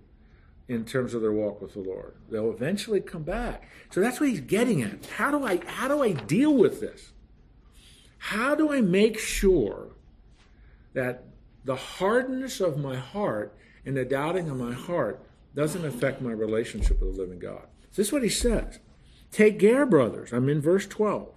[0.69, 2.15] in terms of their walk with the Lord.
[2.31, 3.69] They'll eventually come back.
[3.91, 5.07] So that's what he's getting at.
[5.07, 7.12] How do I how do I deal with this?
[8.19, 9.88] How do I make sure
[10.95, 11.25] that
[11.65, 17.01] the hardness of my heart and the doubting of my heart doesn't affect my relationship
[17.01, 17.67] with the living God?
[17.95, 18.79] This is what he says.
[19.31, 20.33] Take care, brothers.
[20.33, 21.29] I'm in verse 12.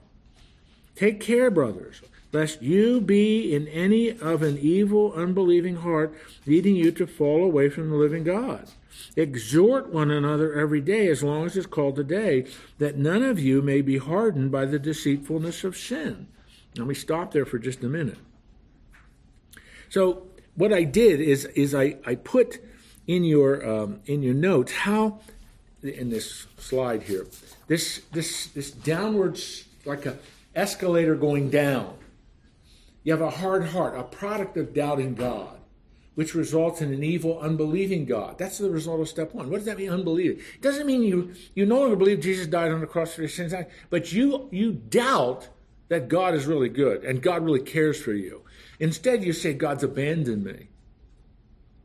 [0.96, 2.02] Take care, brothers,
[2.36, 6.14] lest you be in any of an evil, unbelieving heart,
[6.46, 8.70] leading you to fall away from the living God.
[9.16, 12.46] Exhort one another every day, as long as it's called today,
[12.78, 16.28] that none of you may be hardened by the deceitfulness of sin.
[16.78, 18.18] Let me stop there for just a minute.
[19.88, 22.60] So, what I did is, is I, I put
[23.08, 25.20] in your, um, in your notes how,
[25.82, 27.28] in this slide here,
[27.68, 29.40] this this this downward
[29.86, 30.18] like a
[30.56, 31.96] escalator going down.
[33.06, 35.60] You have a hard heart, a product of doubting God,
[36.16, 38.40] which results in an evil, unbelieving God.
[38.40, 39.52] That's the result of step one.
[39.52, 40.40] What does that mean, unbelieving?
[40.40, 43.30] It doesn't mean you you no longer believe Jesus died on the cross for your
[43.30, 43.54] sins,
[43.92, 45.50] but you you doubt
[45.88, 48.44] that God is really good and God really cares for you.
[48.80, 50.70] Instead, you say God's abandoned me.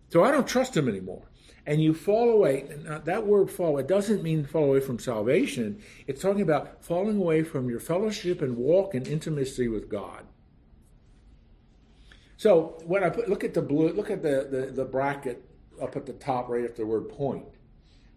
[0.08, 1.28] So I don't trust him anymore
[1.66, 2.66] and you fall away.
[3.04, 5.82] that word fall, it doesn't mean fall away from salvation.
[6.06, 10.24] It's talking about falling away from your fellowship and walk in intimacy with God.
[12.40, 15.44] So when I put, look at the blue, look at the, the, the bracket
[15.78, 17.44] up at the top right after the word point.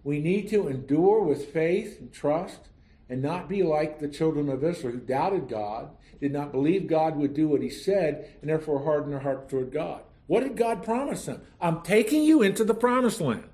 [0.06, 2.70] We need to endure with faith and trust
[3.10, 5.90] and not be like the children of Israel who doubted God,
[6.22, 9.74] did not believe God would do what he said, and therefore hardened their hearts toward
[9.74, 10.04] God.
[10.28, 11.42] What did God promise them?
[11.60, 13.50] I'm taking you into the promised land.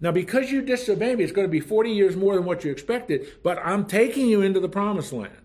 [0.00, 2.72] Now, because you disobey me, it's going to be 40 years more than what you
[2.72, 5.36] expected, but I'm taking you into the promised land.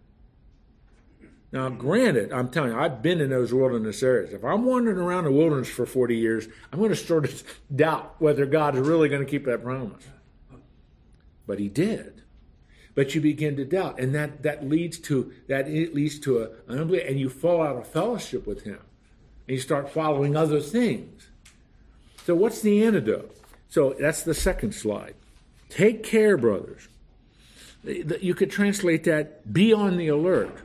[1.52, 4.34] Now, granted, I'm telling you, I've been in those wilderness areas.
[4.34, 7.44] If I'm wandering around the wilderness for 40 years, I'm going to start to
[7.76, 10.04] doubt whether God is really going to keep that promise.
[11.46, 12.22] But He did.
[12.96, 16.50] But you begin to doubt, and that, that leads to that it leads to a,
[16.68, 18.80] an unbelief, and you fall out of fellowship with Him
[19.48, 21.28] and you start following other things.
[22.26, 23.36] So, what's the antidote?
[23.70, 25.14] So, that's the second slide.
[25.70, 26.88] Take care, brothers.
[27.84, 30.58] You could translate that be on the alert,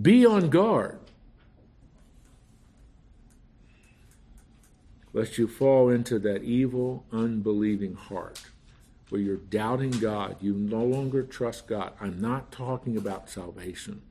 [0.00, 0.98] be on guard,
[5.12, 8.42] lest you fall into that evil, unbelieving heart
[9.10, 10.36] where you're doubting God.
[10.40, 11.92] You no longer trust God.
[12.00, 14.02] I'm not talking about salvation.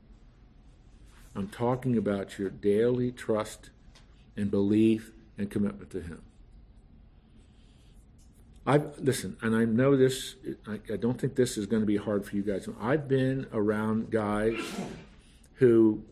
[1.36, 3.69] I'm talking about your daily trust
[4.38, 6.22] and belief and commitment to Him.
[8.65, 10.36] I listen, and I know this.
[10.65, 12.69] I, I, don't think this is going to be hard for you guys.
[12.80, 14.58] I've been around guys
[15.63, 16.04] who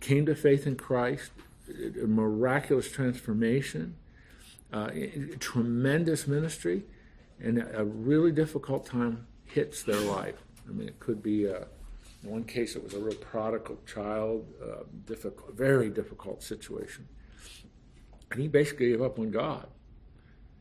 [0.00, 1.30] came to faith in Christ,
[1.68, 3.94] a miraculous transformation,
[4.72, 4.90] uh,
[5.38, 6.82] tremendous ministry,
[7.38, 10.42] and a really difficult time hits their life.
[10.68, 11.68] I mean, it could be a,
[12.24, 17.06] in one case, it was a real prodigal child, uh, difficult, very difficult situation.
[18.32, 19.68] And he basically gave up on God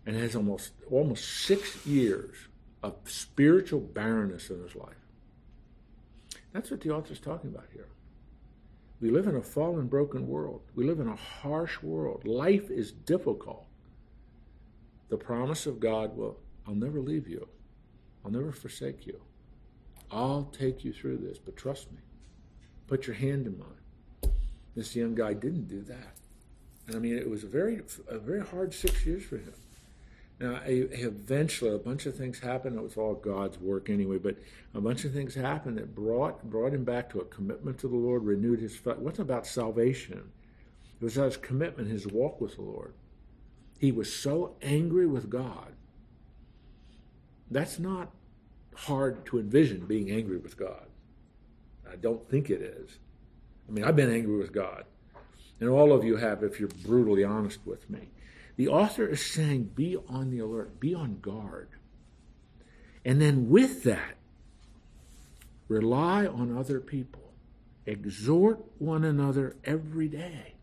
[0.06, 2.36] and has almost almost six years
[2.84, 5.02] of spiritual barrenness in his life.
[6.54, 7.88] That's what the author's talking about here.
[9.02, 10.62] We live in a fallen, broken world.
[10.74, 12.26] We live in a harsh world.
[12.26, 13.66] Life is difficult.
[15.10, 17.48] The promise of God will, I'll never leave you.
[18.24, 19.22] I'll never forsake you.
[20.12, 22.00] I'll take you through this, but trust me.
[22.88, 24.32] Put your hand in mine.
[24.76, 26.18] This young guy didn't do that.
[26.88, 29.54] And I mean, it was a very, a very hard six years for him.
[30.40, 32.76] Now, eventually, a bunch of things happened.
[32.76, 34.36] It was all God's work anyway, but
[34.74, 37.96] a bunch of things happened that brought brought him back to a commitment to the
[37.96, 38.76] Lord, renewed his.
[38.76, 40.32] It wasn't about salvation.
[41.00, 42.94] It was his commitment, his walk with the Lord.
[43.80, 45.74] He was so angry with God.
[47.50, 48.12] That's not
[48.76, 50.88] hard to envision being angry with God.
[51.90, 53.00] I don't think it is.
[53.70, 54.86] I mean, I've been angry with God.
[55.60, 58.10] And all of you have if you're brutally honest with me.
[58.58, 61.70] The author is saying be on the alert, be on guard.
[63.04, 64.16] And then with that,
[65.68, 67.34] rely on other people,
[67.86, 70.54] exhort one another every day.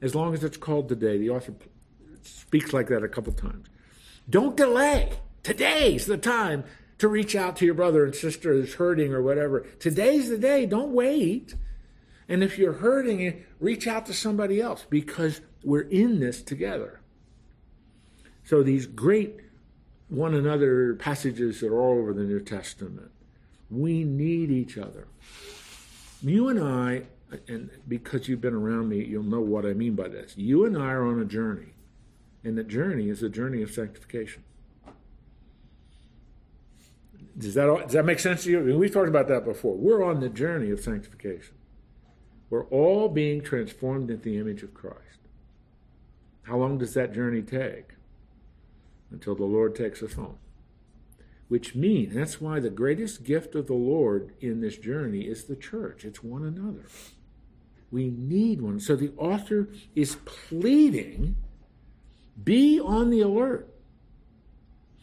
[0.00, 1.54] As long as it's called today, the author
[2.22, 3.68] speaks like that a couple times.
[4.28, 5.12] Don't delay.
[5.42, 6.64] Today's the time
[6.98, 9.60] to reach out to your brother and sister who's hurting or whatever.
[9.78, 10.66] Today's the day.
[10.66, 11.54] Don't wait.
[12.28, 17.00] And if you're hurting, reach out to somebody else because we're in this together.
[18.44, 19.40] So these great
[20.08, 23.10] one another passages that are all over the New Testament.
[23.70, 25.08] We need each other.
[26.22, 27.02] You and I,
[27.48, 30.34] and because you've been around me, you'll know what I mean by this.
[30.36, 31.74] You and I are on a journey,
[32.44, 34.44] and the journey is a journey of sanctification.
[37.36, 38.60] Does that, does that make sense to you?
[38.60, 39.74] I mean, we've talked about that before.
[39.76, 41.54] We're on the journey of sanctification.
[42.48, 45.00] We're all being transformed into the image of Christ.
[46.42, 47.94] How long does that journey take?
[49.10, 50.38] Until the Lord takes us home.
[51.48, 55.56] Which means, that's why the greatest gift of the Lord in this journey is the
[55.56, 56.04] church.
[56.04, 56.86] It's one another.
[57.90, 58.80] We need one.
[58.80, 61.36] So the author is pleading
[62.42, 63.68] be on the alert.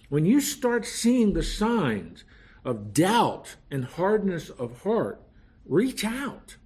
[0.09, 2.23] When you start seeing the signs
[2.63, 5.21] of doubt and hardness of heart,
[5.65, 6.57] reach out.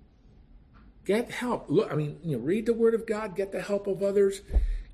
[1.07, 1.69] Get help.
[1.69, 4.41] Look, I mean, you know, read the Word of God, get the help of others.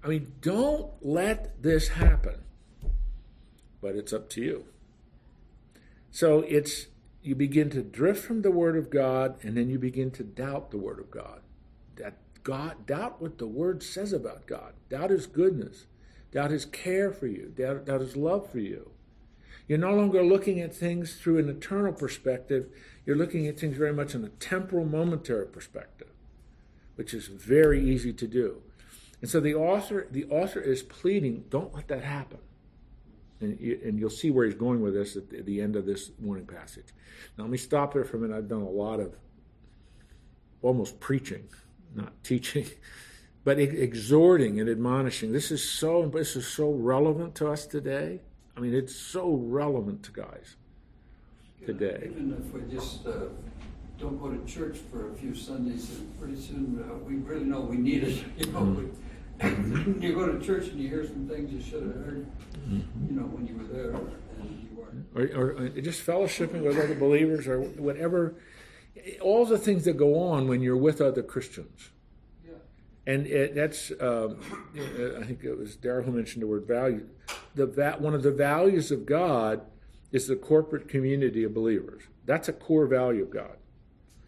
[0.04, 2.36] I mean, don't let this happen.
[3.82, 4.66] But it's up to you.
[6.12, 6.86] So it's
[7.24, 10.70] you begin to drift from the Word of God, and then you begin to doubt
[10.70, 11.42] the Word of God.
[11.96, 14.74] That God doubt what the Word says about God.
[14.92, 15.88] Doubt His goodness.
[16.32, 17.52] Doubt His care for you.
[17.58, 18.92] Doubt, doubt His love for you.
[19.68, 22.70] You're no longer looking at things through an eternal perspective.
[23.06, 26.10] You're looking at things very much in a temporal, momentary perspective,
[26.96, 28.62] which is very easy to do.
[29.22, 32.40] And so the author, the author is pleading, don't let that happen.
[33.42, 35.76] And, you, and you'll see where he's going with this at the, at the end
[35.76, 36.86] of this morning passage.
[37.38, 38.38] Now, let me stop there for a minute.
[38.38, 39.16] I've done a lot of
[40.62, 41.50] almost preaching,
[41.94, 42.68] not teaching,
[43.44, 45.34] but exhorting and admonishing.
[45.34, 48.22] This is so this is so relevant to us today.
[48.56, 50.56] I mean, it's so relevant to guys
[51.66, 52.10] today.
[52.12, 53.28] Even if we just uh,
[54.00, 57.62] don't go to church for a few Sundays, and pretty soon uh, we really know
[57.62, 58.24] we need it.
[58.38, 58.88] You know, we,
[60.00, 62.28] you go to church and you hear some things you should have heard.
[62.70, 64.74] You know, when you were there and you.
[65.16, 68.36] Or, or just fellowshipping with other believers, or whatever.
[69.22, 71.90] All the things that go on when you're with other Christians.
[72.46, 72.54] Yeah.
[73.08, 74.38] And it, that's, um,
[74.76, 77.08] I think it was Daryl who mentioned the word value.
[77.56, 79.62] The va- one of the values of God
[80.14, 82.04] is the corporate community of believers.
[82.26, 83.58] That's a core value of God.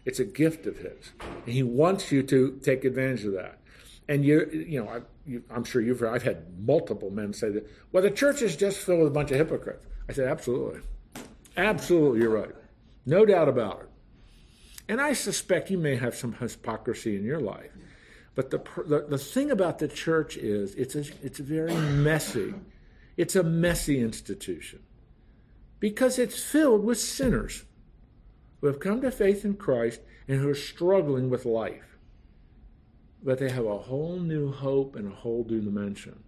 [0.03, 1.13] It's a gift of His,
[1.45, 3.59] and He wants you to take advantage of that.
[4.07, 6.03] And you, you know, I, you, I'm sure you've.
[6.03, 7.71] I've had multiple men say that.
[7.91, 9.85] Well, the church is just filled with a bunch of hypocrites.
[10.09, 10.81] I said, absolutely,
[11.55, 12.51] absolutely, you're right,
[13.05, 13.89] no doubt about it.
[14.87, 17.71] And I suspect you may have some hypocrisy in your life.
[18.35, 22.53] But the, the, the thing about the church is it's, a, it's very messy.
[23.17, 24.83] It's a messy institution
[25.85, 27.63] because it's filled with sinners
[28.59, 31.99] who have come to faith in Christ and who are struggling with life.
[33.21, 36.23] But they have a whole new hope and a whole new dimension.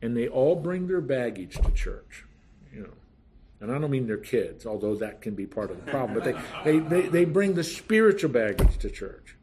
[0.00, 2.24] And they all bring their baggage to church,
[2.72, 2.94] you know.
[3.60, 6.24] And I don't mean their kids, although that can be part of the problem, but
[6.24, 9.36] they, they, they, they bring the spiritual baggage to church.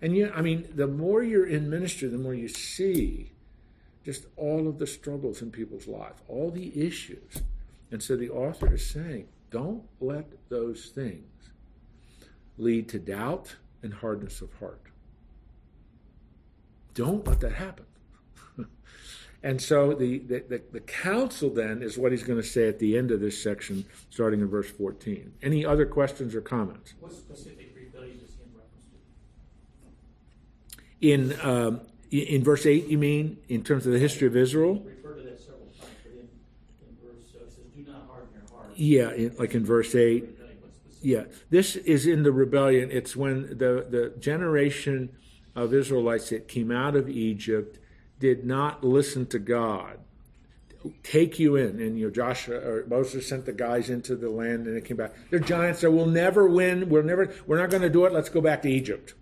[0.00, 3.32] And you, I mean, the more you're in ministry, the more you see
[4.04, 7.42] just all of the struggles in people's lives, all the issues.
[7.90, 11.50] And so the author is saying, don't let those things
[12.58, 14.80] lead to doubt and hardness of heart.
[16.94, 17.84] Don't let that happen.
[19.42, 22.78] and so the, the, the, the, counsel then is what he's going to say at
[22.78, 25.34] the end of this section, starting in verse 14.
[25.42, 26.94] Any other questions or comments?
[27.00, 28.50] What specific rebellion is he in
[31.12, 31.42] reference to?
[31.42, 31.80] In, um,
[32.10, 34.82] in verse 8, you mean, in terms of the history of Israel?
[34.82, 36.28] Refer to that several times, but in,
[36.88, 38.65] in verse, uh, it says, do not harden your heart.
[38.76, 40.22] Yeah, in, like in verse 8.
[40.22, 42.90] Rebellion, what specific- Yeah, this is in the rebellion.
[42.90, 45.16] It's when the, the generation
[45.54, 47.78] of Israelites that came out of Egypt
[48.18, 49.98] did not listen to God.
[51.02, 54.68] Take you in, and you know Joshua or Moses sent the guys into the land,
[54.68, 55.14] and they came back.
[55.30, 55.80] They're giants.
[55.80, 56.88] That we'll never win.
[56.88, 57.34] We're never.
[57.44, 58.12] We're not going to do it.
[58.12, 59.14] Let's go back to Egypt.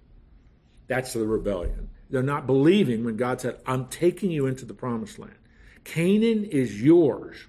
[0.88, 1.88] That's the rebellion.
[2.10, 5.36] They're not believing when God said, I'm taking you into the promised land.
[5.84, 7.46] Canaan is yours.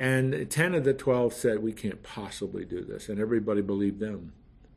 [0.00, 3.10] And 10 of the 12 said, We can't possibly do this.
[3.10, 4.32] And everybody believed them,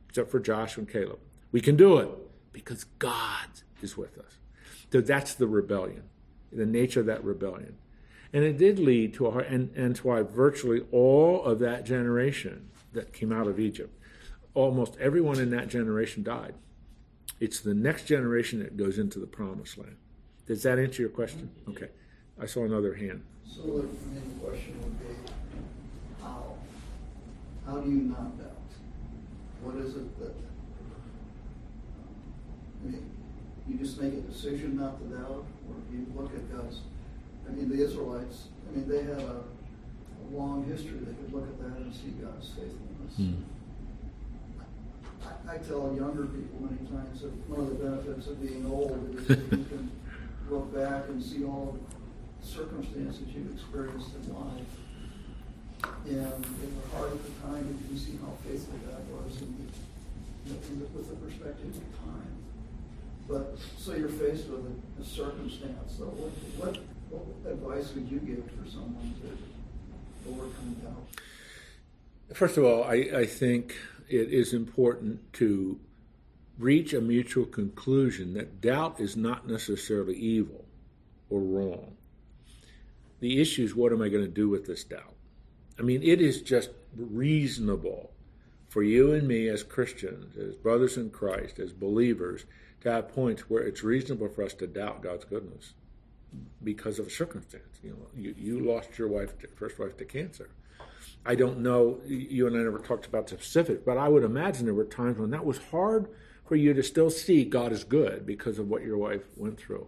[0.10, 1.20] except for Josh and Caleb.
[1.54, 2.10] We can do it
[2.52, 3.48] because God
[3.82, 4.40] is with us.
[4.92, 6.04] So that's the rebellion,
[6.52, 7.78] the nature of that rebellion.
[8.34, 12.70] And it did lead to a, and, and that's why virtually all of that generation
[12.92, 13.98] that came out of Egypt,
[14.54, 16.54] almost everyone in that generation died.
[17.40, 19.96] It's the next generation that goes into the promised land.
[20.48, 21.50] Does that answer your question?
[21.62, 21.72] Mm-hmm.
[21.72, 21.90] Okay.
[22.40, 23.24] I saw another hand.
[23.48, 25.32] So the main question would be,
[26.22, 26.56] how?
[27.66, 28.50] How do you not doubt?
[29.62, 30.34] What is it that,
[32.84, 33.10] I mean,
[33.68, 36.82] you just make a decision not to doubt, or you look at God's,
[37.48, 41.48] I mean, the Israelites, I mean, they had a, a long history, they could look
[41.48, 43.16] at that and see God's faithfulness.
[43.16, 43.44] Hmm.
[45.24, 49.16] I, I tell younger people many times that one of the benefits of being old
[49.18, 49.92] is that you can
[50.50, 52.03] look back and see all the
[52.44, 54.74] circumstances you've experienced in life.
[56.06, 59.52] And in the heart of the time, you can see how faithful God was in
[60.48, 62.32] the, in the, with the perspective of time.
[63.28, 66.78] But, so you're faced with a, a circumstance, so what, what,
[67.10, 71.08] what advice would you give for someone to overcome doubt?
[72.34, 73.76] First of all, I, I think
[74.10, 75.80] it is important to
[76.58, 80.66] reach a mutual conclusion that doubt is not necessarily evil
[81.30, 81.96] or wrong.
[83.24, 85.16] The issue is what am I going to do with this doubt?
[85.80, 88.12] I mean, it is just reasonable
[88.68, 92.44] for you and me as Christians, as brothers in Christ, as believers,
[92.82, 95.74] to have points where it's reasonable for us to doubt God's goodness
[96.66, 97.80] because of a circumstance.
[97.82, 100.50] You know, you, you lost your wife, to, first wife, to cancer.
[101.26, 102.02] I don't know.
[102.06, 105.32] You and I never talked about specific, but I would imagine there were times when
[105.32, 106.10] that was hard
[106.46, 109.88] for you to still see God is good because of what your wife went through.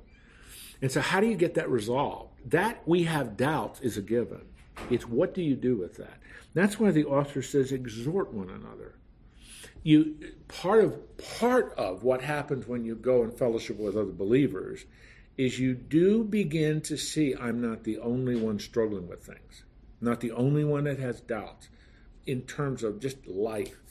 [0.85, 2.35] And so, how do you get that resolved?
[2.51, 4.45] That we have doubts is a given.
[4.91, 6.19] It's what do you do with that?
[6.53, 8.93] That's why the author says exhort one another.
[9.81, 10.15] You
[10.47, 14.85] part of part of what happens when you go and fellowship with other believers
[15.39, 19.63] is you do begin to see I'm not the only one struggling with things,
[20.01, 21.67] not the only one that has doubts
[22.27, 23.81] in terms of just life.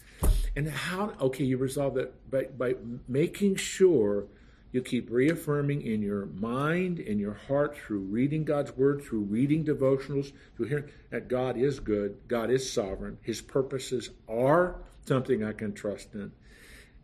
[0.55, 2.77] And how okay, you resolve that by, by
[3.09, 4.29] making sure
[4.75, 9.65] you keep reaffirming in your mind, in your heart, through reading God's word, through reading
[9.65, 14.75] devotionals, through hearing that God is good, God is sovereign, His purposes are
[15.07, 16.33] something I can trust in.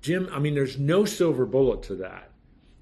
[0.01, 2.33] Jim, I mean, there's no silver bullet to that.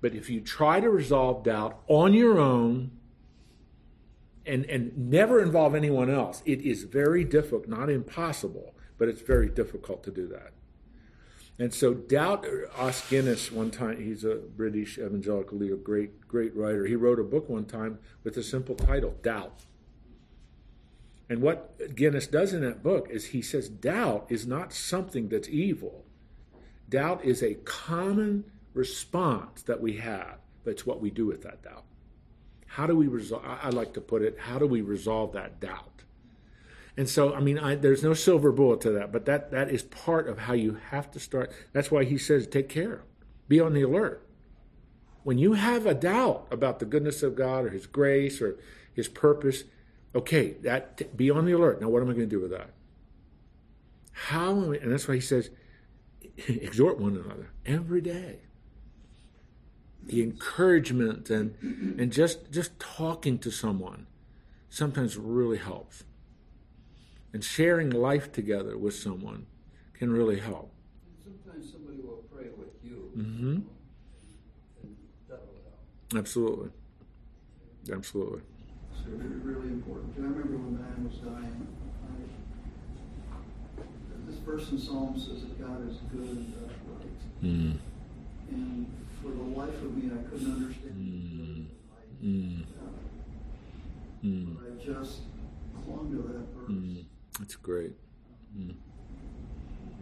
[0.01, 2.91] But if you try to resolve doubt on your own
[4.47, 9.51] and, and never involve anyone else, it is very difficult, not impossible, but it's very
[9.51, 10.53] difficult to do that.
[11.59, 16.55] And so doubt uh, Os Guinness one time, he's a British evangelical leader, great, great
[16.55, 16.87] writer.
[16.87, 19.65] He wrote a book one time with a simple title, Doubt.
[21.29, 25.49] And what Guinness does in that book is he says doubt is not something that's
[25.49, 26.07] evil.
[26.89, 30.39] Doubt is a common response that we have.
[30.65, 31.85] That's what we do with that doubt.
[32.67, 33.45] How do we resolve?
[33.45, 36.05] I like to put it, how do we resolve that doubt?
[36.99, 39.85] And so, I mean, I, there's no silver bullet to that, but that, that is
[39.85, 41.53] part of how you have to start.
[41.73, 43.03] That's why he says, take care,
[43.47, 44.27] be on the alert.
[45.23, 48.59] When you have a doubt about the goodness of God or his grace or
[48.93, 49.63] his purpose,
[50.13, 51.81] okay, that be on the alert.
[51.81, 52.71] Now, what am I going to do with that?
[54.11, 55.51] How, and that's why he says,
[56.49, 58.41] exhort one another every day.
[60.03, 61.55] The encouragement and
[62.01, 64.07] and just just talking to someone
[64.69, 66.03] sometimes really helps.
[67.39, 69.47] And sharing life together with someone
[69.95, 70.73] can really help.
[71.23, 73.13] Sometimes somebody will pray with you.
[73.17, 73.59] Mm-hmm.
[74.83, 74.97] And
[75.29, 76.17] help.
[76.17, 76.71] Absolutely.
[77.93, 78.41] Absolutely.
[78.93, 80.15] So really, really important.
[80.19, 81.69] I remember when the man was dying,
[83.79, 83.83] I,
[84.29, 87.45] this verse in Psalm says that God is good and does right.
[87.45, 87.79] Mm.
[88.51, 88.87] And
[89.23, 91.71] for the life of me, I couldn't understand
[92.21, 92.27] Mm.
[92.27, 92.63] Mm.
[92.63, 94.57] uh, Mm.
[94.57, 95.21] But I just
[95.85, 96.98] clung to that verse, Mm.
[97.39, 97.93] That's great.
[98.57, 98.75] Mm.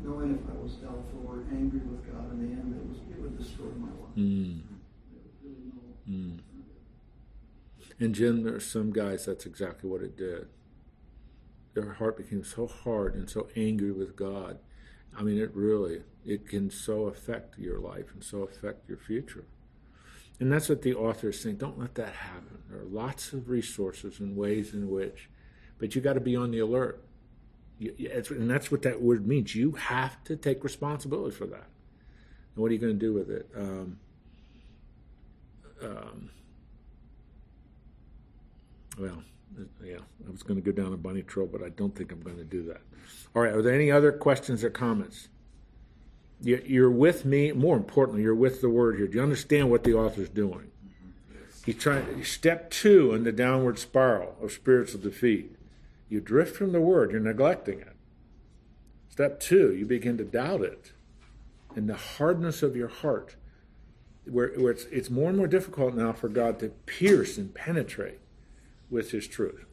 [0.02, 3.20] knowing if I was doubtful or angry with God in the end, it was it
[3.20, 4.16] would destroy my life.
[4.16, 4.62] Mm.
[5.42, 6.40] Really no Mm.
[7.98, 10.48] And Jim, there are some guys that's exactly what it did.
[11.74, 14.58] Their heart became so hard and so angry with God.
[15.16, 19.46] I mean, it really it can so affect your life and so affect your future.
[20.38, 21.56] And that's what the author is saying.
[21.56, 22.58] Don't let that happen.
[22.68, 25.30] There are lots of resources and ways in which,
[25.78, 27.02] but you got to be on the alert.
[27.78, 29.54] You, you- it's- and that's what that word means.
[29.54, 31.66] You have to take responsibility for that.
[32.54, 33.48] And what are you going to do with it?
[33.56, 33.98] Um,
[35.82, 36.30] um,
[38.98, 39.22] well,
[39.84, 42.22] yeah, I was going to go down a bunny trail, but I don't think I'm
[42.22, 42.80] going to do that.
[43.34, 45.28] All right, are there any other questions or comments?
[46.40, 47.52] You- You're with me.
[47.52, 49.06] More importantly, you're with the word here.
[49.06, 50.70] Do you understand what the author's doing?
[51.64, 52.22] He's trying.
[52.24, 55.55] Step two in the downward spiral of spiritual defeat.
[56.08, 57.10] You drift from the word.
[57.10, 57.96] You're neglecting it.
[59.08, 60.92] Step two, you begin to doubt it,
[61.74, 63.34] and the hardness of your heart,
[64.26, 68.20] where, where it's, it's more and more difficult now for God to pierce and penetrate
[68.90, 69.64] with His truth.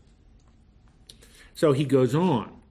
[1.54, 2.62] So he goes on,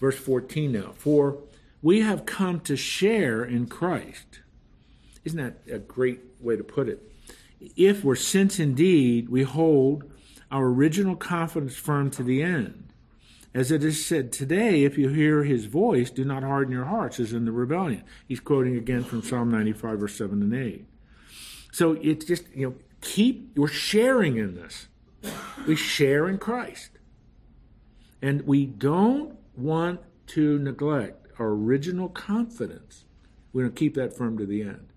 [0.00, 0.94] verse 14 now.
[0.96, 1.38] For
[1.82, 4.40] we have come to share in Christ.
[5.24, 7.02] Isn't that a great way to put it?
[7.76, 10.10] If we're since indeed we hold
[10.50, 12.85] our original confidence firm to the end.
[13.56, 17.18] As it is said today, if you hear his voice, do not harden your hearts,
[17.18, 18.04] as in the rebellion.
[18.28, 20.84] He's quoting again from Psalm 95, verse 7 and 8.
[21.72, 24.88] So it's just, you know, keep, we're sharing in this.
[25.66, 26.90] We share in Christ.
[28.20, 33.06] And we don't want to neglect our original confidence.
[33.54, 34.88] We're going to keep that firm to the end.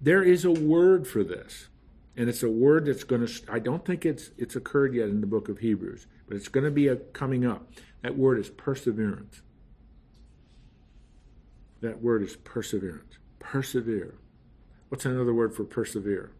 [0.00, 1.70] There is a word for this,
[2.16, 3.42] and it's a word that's going to.
[3.50, 6.64] I don't think it's it's occurred yet in the book of Hebrews, but it's going
[6.64, 7.66] to be a, coming up.
[8.02, 9.42] That word is perseverance.
[11.80, 13.18] That word is perseverance.
[13.38, 14.14] Persevere.
[14.88, 16.32] What's another word for persevere?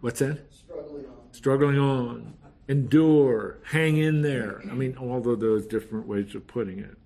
[0.00, 0.52] What's that?
[0.52, 1.32] Struggling on.
[1.32, 2.34] struggling on,
[2.68, 4.62] endure, hang in there.
[4.70, 6.96] I mean, all of those different ways of putting it.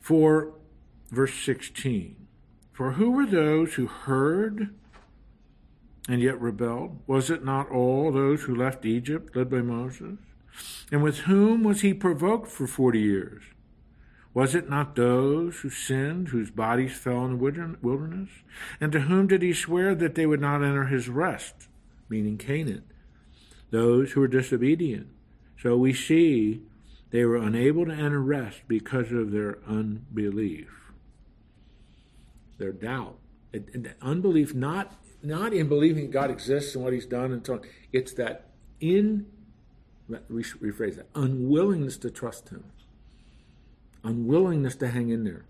[0.00, 0.54] For
[1.10, 2.16] verse 16,
[2.72, 4.74] for who were those who heard
[6.08, 7.00] and yet rebelled?
[7.06, 10.18] Was it not all those who left Egypt, led by Moses?
[10.90, 13.42] And with whom was he provoked for 40 years?
[14.32, 18.28] Was it not those who sinned, whose bodies fell in the wilderness?
[18.80, 21.68] And to whom did he swear that they would not enter his rest,
[22.08, 22.84] meaning Canaan?
[23.70, 25.08] Those who were disobedient.
[25.58, 26.62] So we see
[27.10, 30.68] they were unable to enter rest because of their unbelief,
[32.58, 33.18] their doubt.
[34.02, 34.92] Unbelief, not,
[35.22, 37.60] not in believing God exists and what he's done and so on.
[37.92, 38.46] It's that
[38.80, 39.26] in,
[40.10, 42.64] rephrase that, unwillingness to trust him
[44.06, 45.44] unwillingness to hang in there.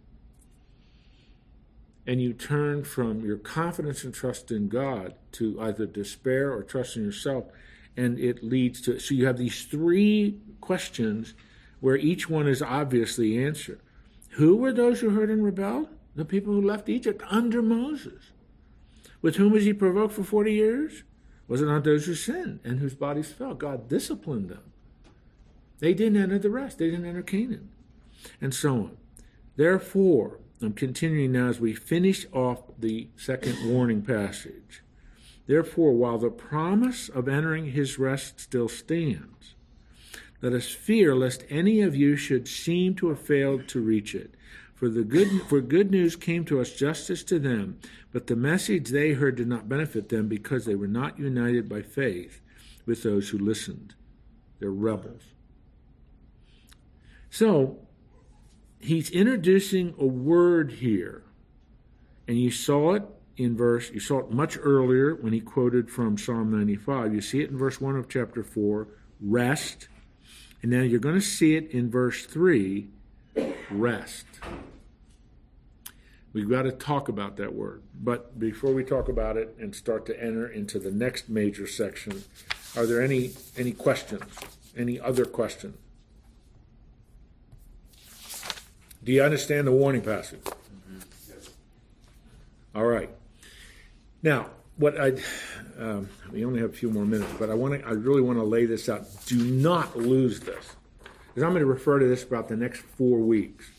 [2.07, 6.97] And you turn from your confidence and trust in God to either despair or trust
[6.97, 7.45] in yourself.
[7.97, 11.35] And it leads to, so you have these three questions
[11.81, 13.81] where each one is obviously answered.
[14.31, 15.89] Who were those who heard and rebelled?
[16.15, 18.31] The people who left Egypt under Moses.
[19.27, 21.03] With whom was he provoked for 40 years?
[21.49, 23.55] Was it not those who sinned and whose bodies fell?
[23.55, 24.63] God disciplined them.
[25.81, 27.71] They didn't enter the rest, they didn't enter Canaan
[28.41, 28.97] and so on.
[29.57, 34.85] Therefore, I'm continuing now as we finish off the second warning passage.
[35.49, 39.57] Therefore, while the promise of entering his rest still stands,
[40.41, 44.37] let us fear lest any of you should seem to have failed to reach it.
[44.77, 47.79] For the good for good news came to us justice to them,
[48.13, 51.81] but the message they heard did not benefit them because they were not united by
[51.81, 52.43] faith
[52.85, 53.95] with those who listened.
[54.61, 55.23] They're rebels.
[57.31, 57.79] So
[58.79, 61.25] he's introducing a word here.
[62.29, 63.05] And you saw it
[63.37, 67.15] in verse, you saw it much earlier when he quoted from Psalm 95.
[67.15, 68.89] You see it in verse 1 of chapter 4,
[69.21, 69.89] rest.
[70.63, 72.89] And now you're going to see it in verse 3,
[73.71, 74.27] rest.
[76.33, 77.83] We've got to talk about that word.
[77.99, 82.25] But before we talk about it and start to enter into the next major section,
[82.77, 84.25] are there any any questions?
[84.77, 85.79] Any other question?
[89.03, 90.41] Do you understand the warning passage?
[92.75, 93.09] All right.
[94.23, 95.13] Now, what I
[95.79, 98.39] um, we only have a few more minutes, but I want to I really want
[98.39, 99.07] to lay this out.
[99.25, 100.76] Do not lose this,
[101.37, 103.71] because I'm going to refer to this about the next four weeks.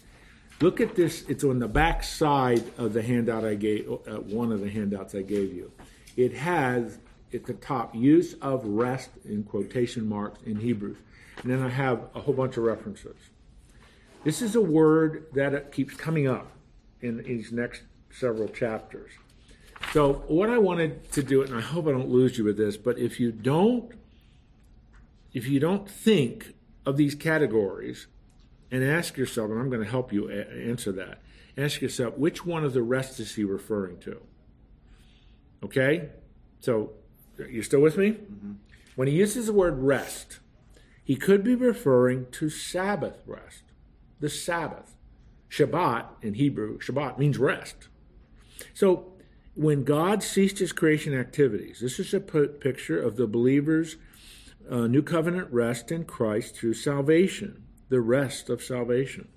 [0.62, 1.24] Look at this.
[1.28, 3.90] It's on the back side of the handout I gave.
[3.90, 5.72] Uh, one of the handouts I gave you.
[6.16, 7.00] It has
[7.34, 10.98] at the top use of rest in quotation marks in Hebrews,
[11.42, 13.16] and then I have a whole bunch of references.
[14.24, 16.52] This is a word that keeps coming up
[17.02, 17.82] in these next
[18.12, 19.14] several chapters.
[19.94, 22.78] So, what I wanted to do, and I hope I don't lose you with this,
[22.78, 23.94] but if you don't,
[25.34, 26.54] if you don't think
[26.88, 28.08] of these categories
[28.72, 31.20] and ask yourself, and I'm going to help you a- answer that,
[31.58, 34.22] ask yourself, which one of the rest is he referring to?
[35.64, 36.10] Okay?
[36.60, 36.92] So,
[37.38, 38.12] you're still with me?
[38.12, 38.54] Mm-hmm.
[38.96, 40.40] When he uses the word rest,
[41.04, 43.64] he could be referring to Sabbath rest
[44.20, 44.96] the Sabbath.
[45.50, 47.88] Shabbat in Hebrew, Shabbat means rest.
[48.74, 49.14] So
[49.56, 53.96] when God ceased his creation activities, this is a picture of the believer's
[54.70, 59.28] uh, new covenant rest in Christ through salvation, the rest of salvation.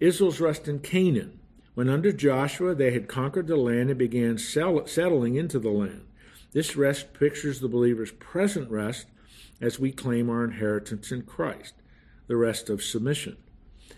[0.00, 1.40] Israel's rest in Canaan.
[1.74, 6.06] When under Joshua they had conquered the land and began sell- settling into the land.
[6.52, 9.06] This rest pictures the believer's present rest
[9.60, 11.74] as we claim our inheritance in Christ,
[12.28, 13.36] the rest of submission,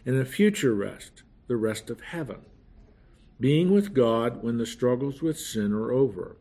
[0.06, 2.40] and a future rest, the rest of heaven,
[3.38, 6.36] being with God when the struggles with sin are over.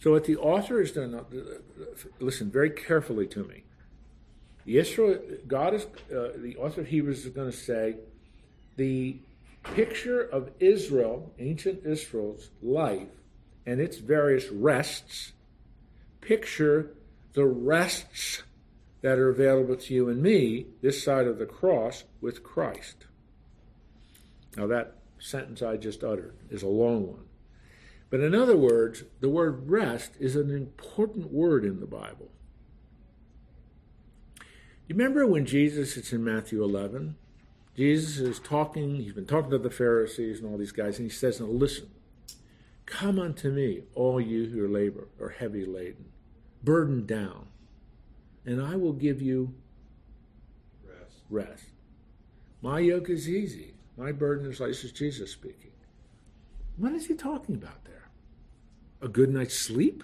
[0.00, 1.20] So, what the author has done,
[2.20, 3.64] listen very carefully to me.
[4.64, 7.96] Israel, God is, uh, the author of Hebrews is going to say,
[8.76, 9.16] the
[9.74, 13.08] picture of Israel, ancient Israel's life,
[13.66, 15.32] and its various rests,
[16.20, 16.94] picture
[17.32, 18.42] the rests
[19.02, 23.06] that are available to you and me this side of the cross with Christ.
[24.56, 27.27] Now, that sentence I just uttered is a long one.
[28.10, 32.30] But in other words, the word rest is an important word in the Bible.
[34.86, 37.16] You remember when Jesus, it's in Matthew 11,
[37.76, 41.14] Jesus is talking, he's been talking to the Pharisees and all these guys, and he
[41.14, 41.90] says, Now listen,
[42.86, 46.06] come unto me, all you who are labor or heavy laden,
[46.64, 47.48] burdened down,
[48.46, 49.54] and I will give you
[50.82, 51.20] Rest.
[51.28, 51.64] rest.
[52.62, 54.68] My yoke is easy, my burden is light.
[54.68, 55.72] This is Jesus speaking.
[56.78, 57.97] What is he talking about there?
[59.00, 60.02] A good night's sleep?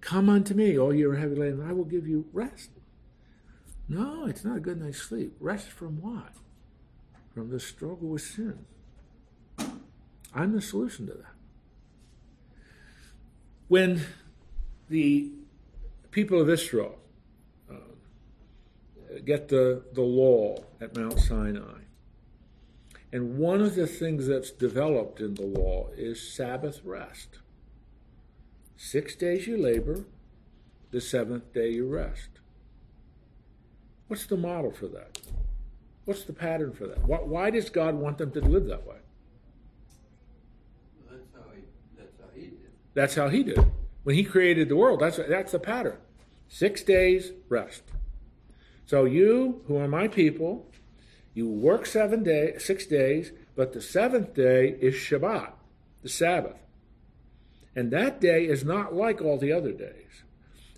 [0.00, 2.70] Come unto me, all you are heavy laden, and I will give you rest.
[3.88, 5.36] No, it's not a good night's sleep.
[5.38, 6.32] Rest from what?
[7.34, 8.64] From the struggle with sin.
[10.34, 11.34] I'm the solution to that.
[13.68, 14.00] When
[14.88, 15.30] the
[16.10, 16.98] people of Israel
[17.70, 17.74] uh,
[19.24, 21.81] get the, the law at Mount Sinai,
[23.12, 27.38] and one of the things that's developed in the law is Sabbath rest.
[28.76, 30.06] Six days you labor,
[30.90, 32.30] the seventh day you rest.
[34.08, 35.18] What's the model for that?
[36.04, 37.04] What's the pattern for that?
[37.04, 38.96] Why, why does God want them to live that way?
[41.08, 41.62] That's how he,
[41.96, 42.70] that's how he did.
[42.94, 43.66] That's how He did it.
[44.02, 45.98] When He created the world, that's, that's the pattern.
[46.48, 47.82] Six days, rest.
[48.84, 50.66] So you, who are my people,
[51.34, 55.52] you work seven day, six days, but the seventh day is Shabbat,
[56.02, 56.58] the Sabbath.
[57.74, 60.24] And that day is not like all the other days.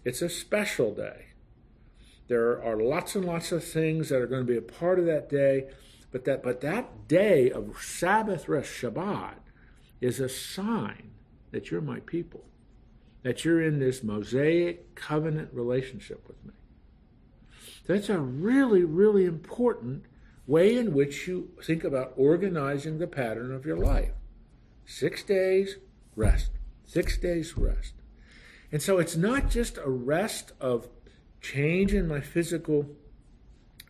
[0.05, 1.26] It's a special day.
[2.28, 5.07] There are lots and lots of things that are going to be a part of
[5.07, 5.70] that day,
[6.11, 9.34] but that but that day of Sabbath rest, Shabbat,
[10.00, 11.11] is a sign
[11.50, 12.44] that you're my people,
[13.22, 16.52] that you're in this Mosaic covenant relationship with me.
[17.86, 20.05] That's a really, really important
[20.47, 24.12] way in which you think about organizing the pattern of your life.
[24.86, 25.76] Six days,
[26.14, 26.51] rest.
[26.84, 27.95] Six days, rest.
[28.70, 30.88] And so it's not just a rest of
[31.40, 32.86] change in my physical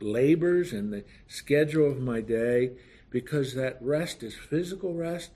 [0.00, 2.72] labors and the schedule of my day,
[3.10, 5.30] because that rest is physical rest,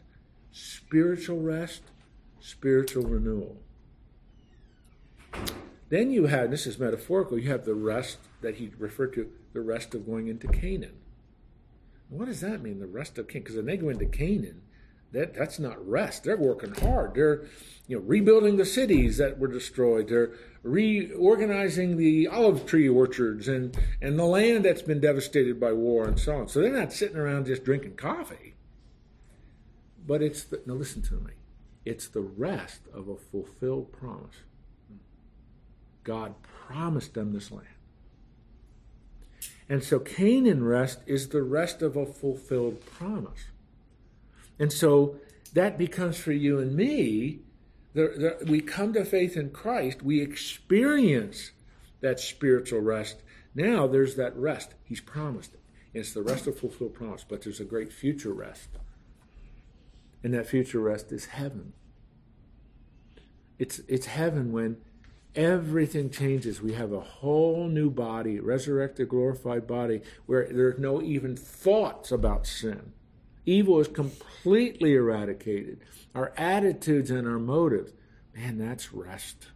[0.52, 1.82] spiritual rest,
[2.40, 3.56] spiritual renewal.
[5.88, 9.60] Then you have, this is metaphorical, you have the rest that he referred to, the
[9.60, 10.96] rest of going into Canaan.
[12.08, 13.42] What does that mean, the rest of Canaan?
[13.42, 14.62] Because when they go into Canaan,
[15.12, 16.24] that, that's not rest.
[16.24, 17.14] They're working hard.
[17.14, 17.46] They're
[17.86, 20.08] you know, rebuilding the cities that were destroyed.
[20.08, 20.32] They're
[20.62, 26.18] reorganizing the olive tree orchards and, and the land that's been devastated by war and
[26.18, 26.48] so on.
[26.48, 28.54] So they're not sitting around just drinking coffee.
[30.06, 31.32] But it's the, now listen to me.
[31.84, 34.36] It's the rest of a fulfilled promise.
[36.04, 37.66] God promised them this land.
[39.68, 43.44] And so Canaan rest is the rest of a fulfilled promise.
[44.58, 45.16] And so
[45.52, 47.40] that becomes for you and me,
[47.94, 51.52] the, the, we come to faith in Christ, we experience
[52.00, 53.22] that spiritual rest.
[53.54, 54.74] Now there's that rest.
[54.84, 55.60] He's promised it.
[55.94, 58.68] It's the rest of fulfilled promise, but there's a great future rest.
[60.22, 61.72] And that future rest is heaven.
[63.58, 64.76] It's, it's heaven when
[65.34, 66.60] everything changes.
[66.60, 72.46] We have a whole new body, resurrected, glorified body, where there's no even thoughts about
[72.46, 72.92] sin.
[73.46, 75.80] Evil is completely eradicated.
[76.14, 77.92] Our attitudes and our motives,
[78.34, 79.48] man, that's rest.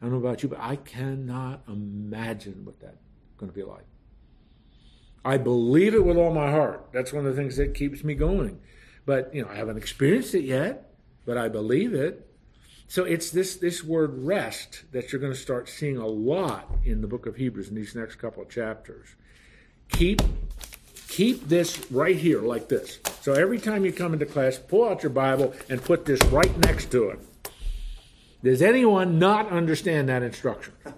[0.00, 2.96] I don't know about you, but I cannot imagine what that's
[3.38, 3.84] going to be like.
[5.24, 6.88] I believe it with all my heart.
[6.92, 8.60] That's one of the things that keeps me going.
[9.04, 12.28] But, you know, I haven't experienced it yet, but I believe it.
[12.88, 17.00] So it's this, this word rest that you're going to start seeing a lot in
[17.00, 19.08] the book of Hebrews in these next couple of chapters.
[19.88, 20.22] Keep
[21.08, 22.98] keep this right here like this.
[23.22, 26.56] So every time you come into class, pull out your Bible and put this right
[26.58, 27.20] next to it.
[28.42, 30.74] Does anyone not understand that instruction?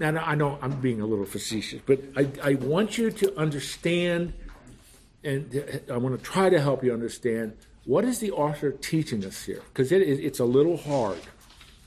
[0.00, 4.32] Now, I know I'm being a little facetious, but I, I want you to understand,
[5.22, 7.54] and I want to try to help you understand
[7.90, 11.18] what is the author teaching us here, because it, it's a little hard.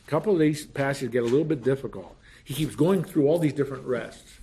[0.05, 2.17] A couple of these passages get a little bit difficult.
[2.43, 4.33] He keeps going through all these different rests,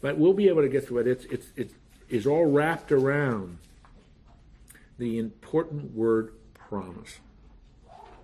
[0.00, 1.06] but we'll be able to get through it.
[1.06, 1.70] It's it's it
[2.08, 3.58] is all wrapped around
[4.98, 7.20] the important word promise.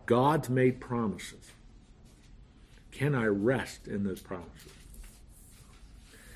[0.07, 1.53] God's made promises.
[2.91, 4.73] Can I rest in those promises?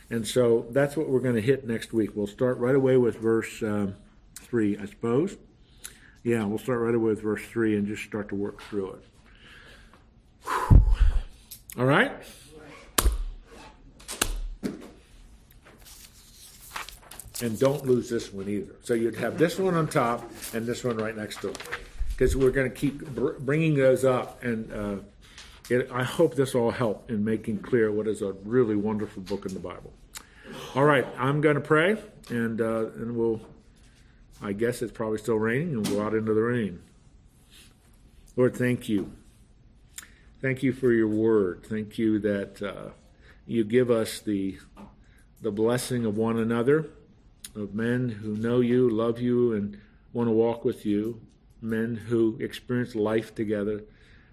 [0.09, 2.11] And so that's what we're going to hit next week.
[2.15, 3.97] We'll start right away with verse um,
[4.37, 5.37] 3, I suppose.
[6.25, 9.05] Yeah, we'll start right away with verse 3 and just start to work through it.
[10.45, 10.83] Whew.
[11.79, 12.13] All right?
[17.43, 18.75] And don't lose this one either.
[18.83, 21.59] So you'd have this one on top and this one right next to it.
[22.09, 24.43] Because we're going to keep br- bringing those up.
[24.43, 24.97] And uh,
[25.69, 29.45] it, I hope this all helped in making clear what is a really wonderful book
[29.45, 29.93] in the Bible.
[30.75, 31.97] All right, I'm going to pray,
[32.31, 33.41] and uh, and we'll.
[34.43, 36.83] I guess it's probably still raining, and we'll go out into the rain.
[38.37, 39.13] Lord, thank you.
[40.41, 41.65] Thank you for your word.
[41.65, 42.91] Thank you that uh,
[43.47, 44.59] you give us the
[45.41, 46.87] the blessing of one another,
[47.55, 49.79] of men who know you, love you, and
[50.13, 51.21] want to walk with you.
[51.61, 53.83] Men who experience life together.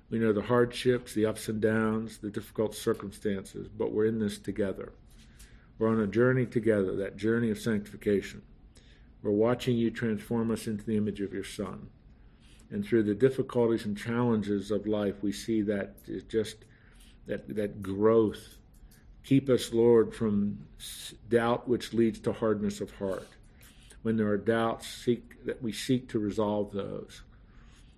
[0.09, 4.37] We know the hardships, the ups and downs, the difficult circumstances, but we're in this
[4.37, 4.91] together.
[5.79, 8.41] We're on a journey together, that journey of sanctification.
[9.21, 11.89] We're watching you transform us into the image of your Son.
[12.71, 15.95] And through the difficulties and challenges of life, we see that
[16.29, 16.57] just
[17.27, 18.57] that, that growth.
[19.23, 20.65] Keep us, Lord, from
[21.29, 23.27] doubt which leads to hardness of heart.
[24.01, 27.21] When there are doubts, seek that we seek to resolve those.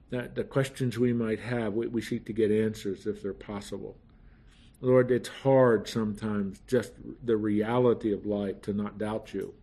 [0.10, 3.96] That the questions we might have, we, we seek to get answers if they're possible.
[4.82, 6.92] Lord, it's hard sometimes, just
[7.24, 9.54] the reality of life, to not doubt you,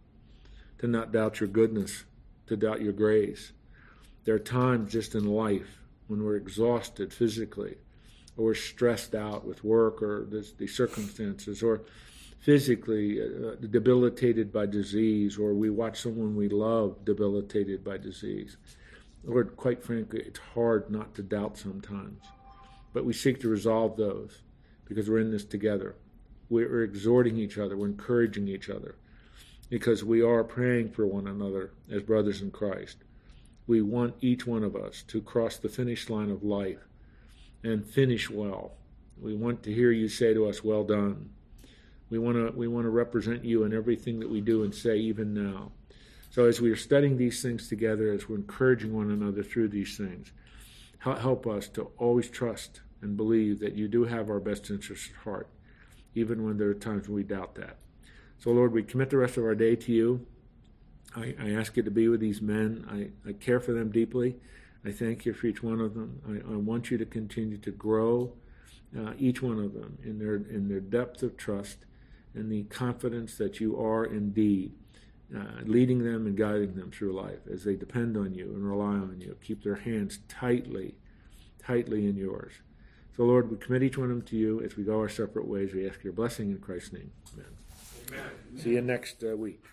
[0.81, 2.05] to not doubt your goodness,
[2.47, 3.53] to doubt your grace.
[4.25, 7.77] There are times just in life when we're exhausted physically,
[8.35, 11.83] or we're stressed out with work or the, the circumstances, or
[12.39, 18.57] physically uh, debilitated by disease, or we watch someone we love debilitated by disease.
[19.23, 22.25] Lord, quite frankly, it's hard not to doubt sometimes,
[22.95, 24.41] but we seek to resolve those
[24.87, 25.95] because we're in this together.
[26.49, 28.95] We're exhorting each other, we're encouraging each other
[29.71, 32.99] because we are praying for one another as brothers in Christ.
[33.67, 36.89] We want each one of us to cross the finish line of life
[37.63, 38.73] and finish well.
[39.19, 41.31] We want to hear you say to us, Well done.
[42.11, 44.97] We want to, we want to represent you in everything that we do and say,
[44.97, 45.71] even now.
[46.31, 49.97] So, as we are studying these things together, as we're encouraging one another through these
[49.97, 50.33] things,
[50.99, 55.23] help us to always trust and believe that you do have our best interests at
[55.23, 55.49] heart,
[56.17, 57.77] even when there are times when we doubt that.
[58.41, 60.27] So, Lord, we commit the rest of our day to you.
[61.15, 62.87] I, I ask you to be with these men.
[62.91, 64.37] I, I, care for them deeply.
[64.85, 66.23] I thank you for each one of them.
[66.27, 68.33] I, I want you to continue to grow
[68.99, 71.85] uh, each one of them in their in their depth of trust
[72.35, 74.73] and the confidence that you are indeed
[75.37, 78.95] uh, leading them and guiding them through life as they depend on you and rely
[78.95, 79.37] on you.
[79.45, 80.95] Keep their hands tightly,
[81.63, 82.55] tightly in yours.
[83.17, 85.47] So, Lord, we commit each one of them to you as we go our separate
[85.47, 85.75] ways.
[85.75, 87.11] We ask your blessing in Christ's name.
[87.35, 87.47] Amen.
[87.47, 87.60] Amen.
[88.57, 89.65] See you next uh, week.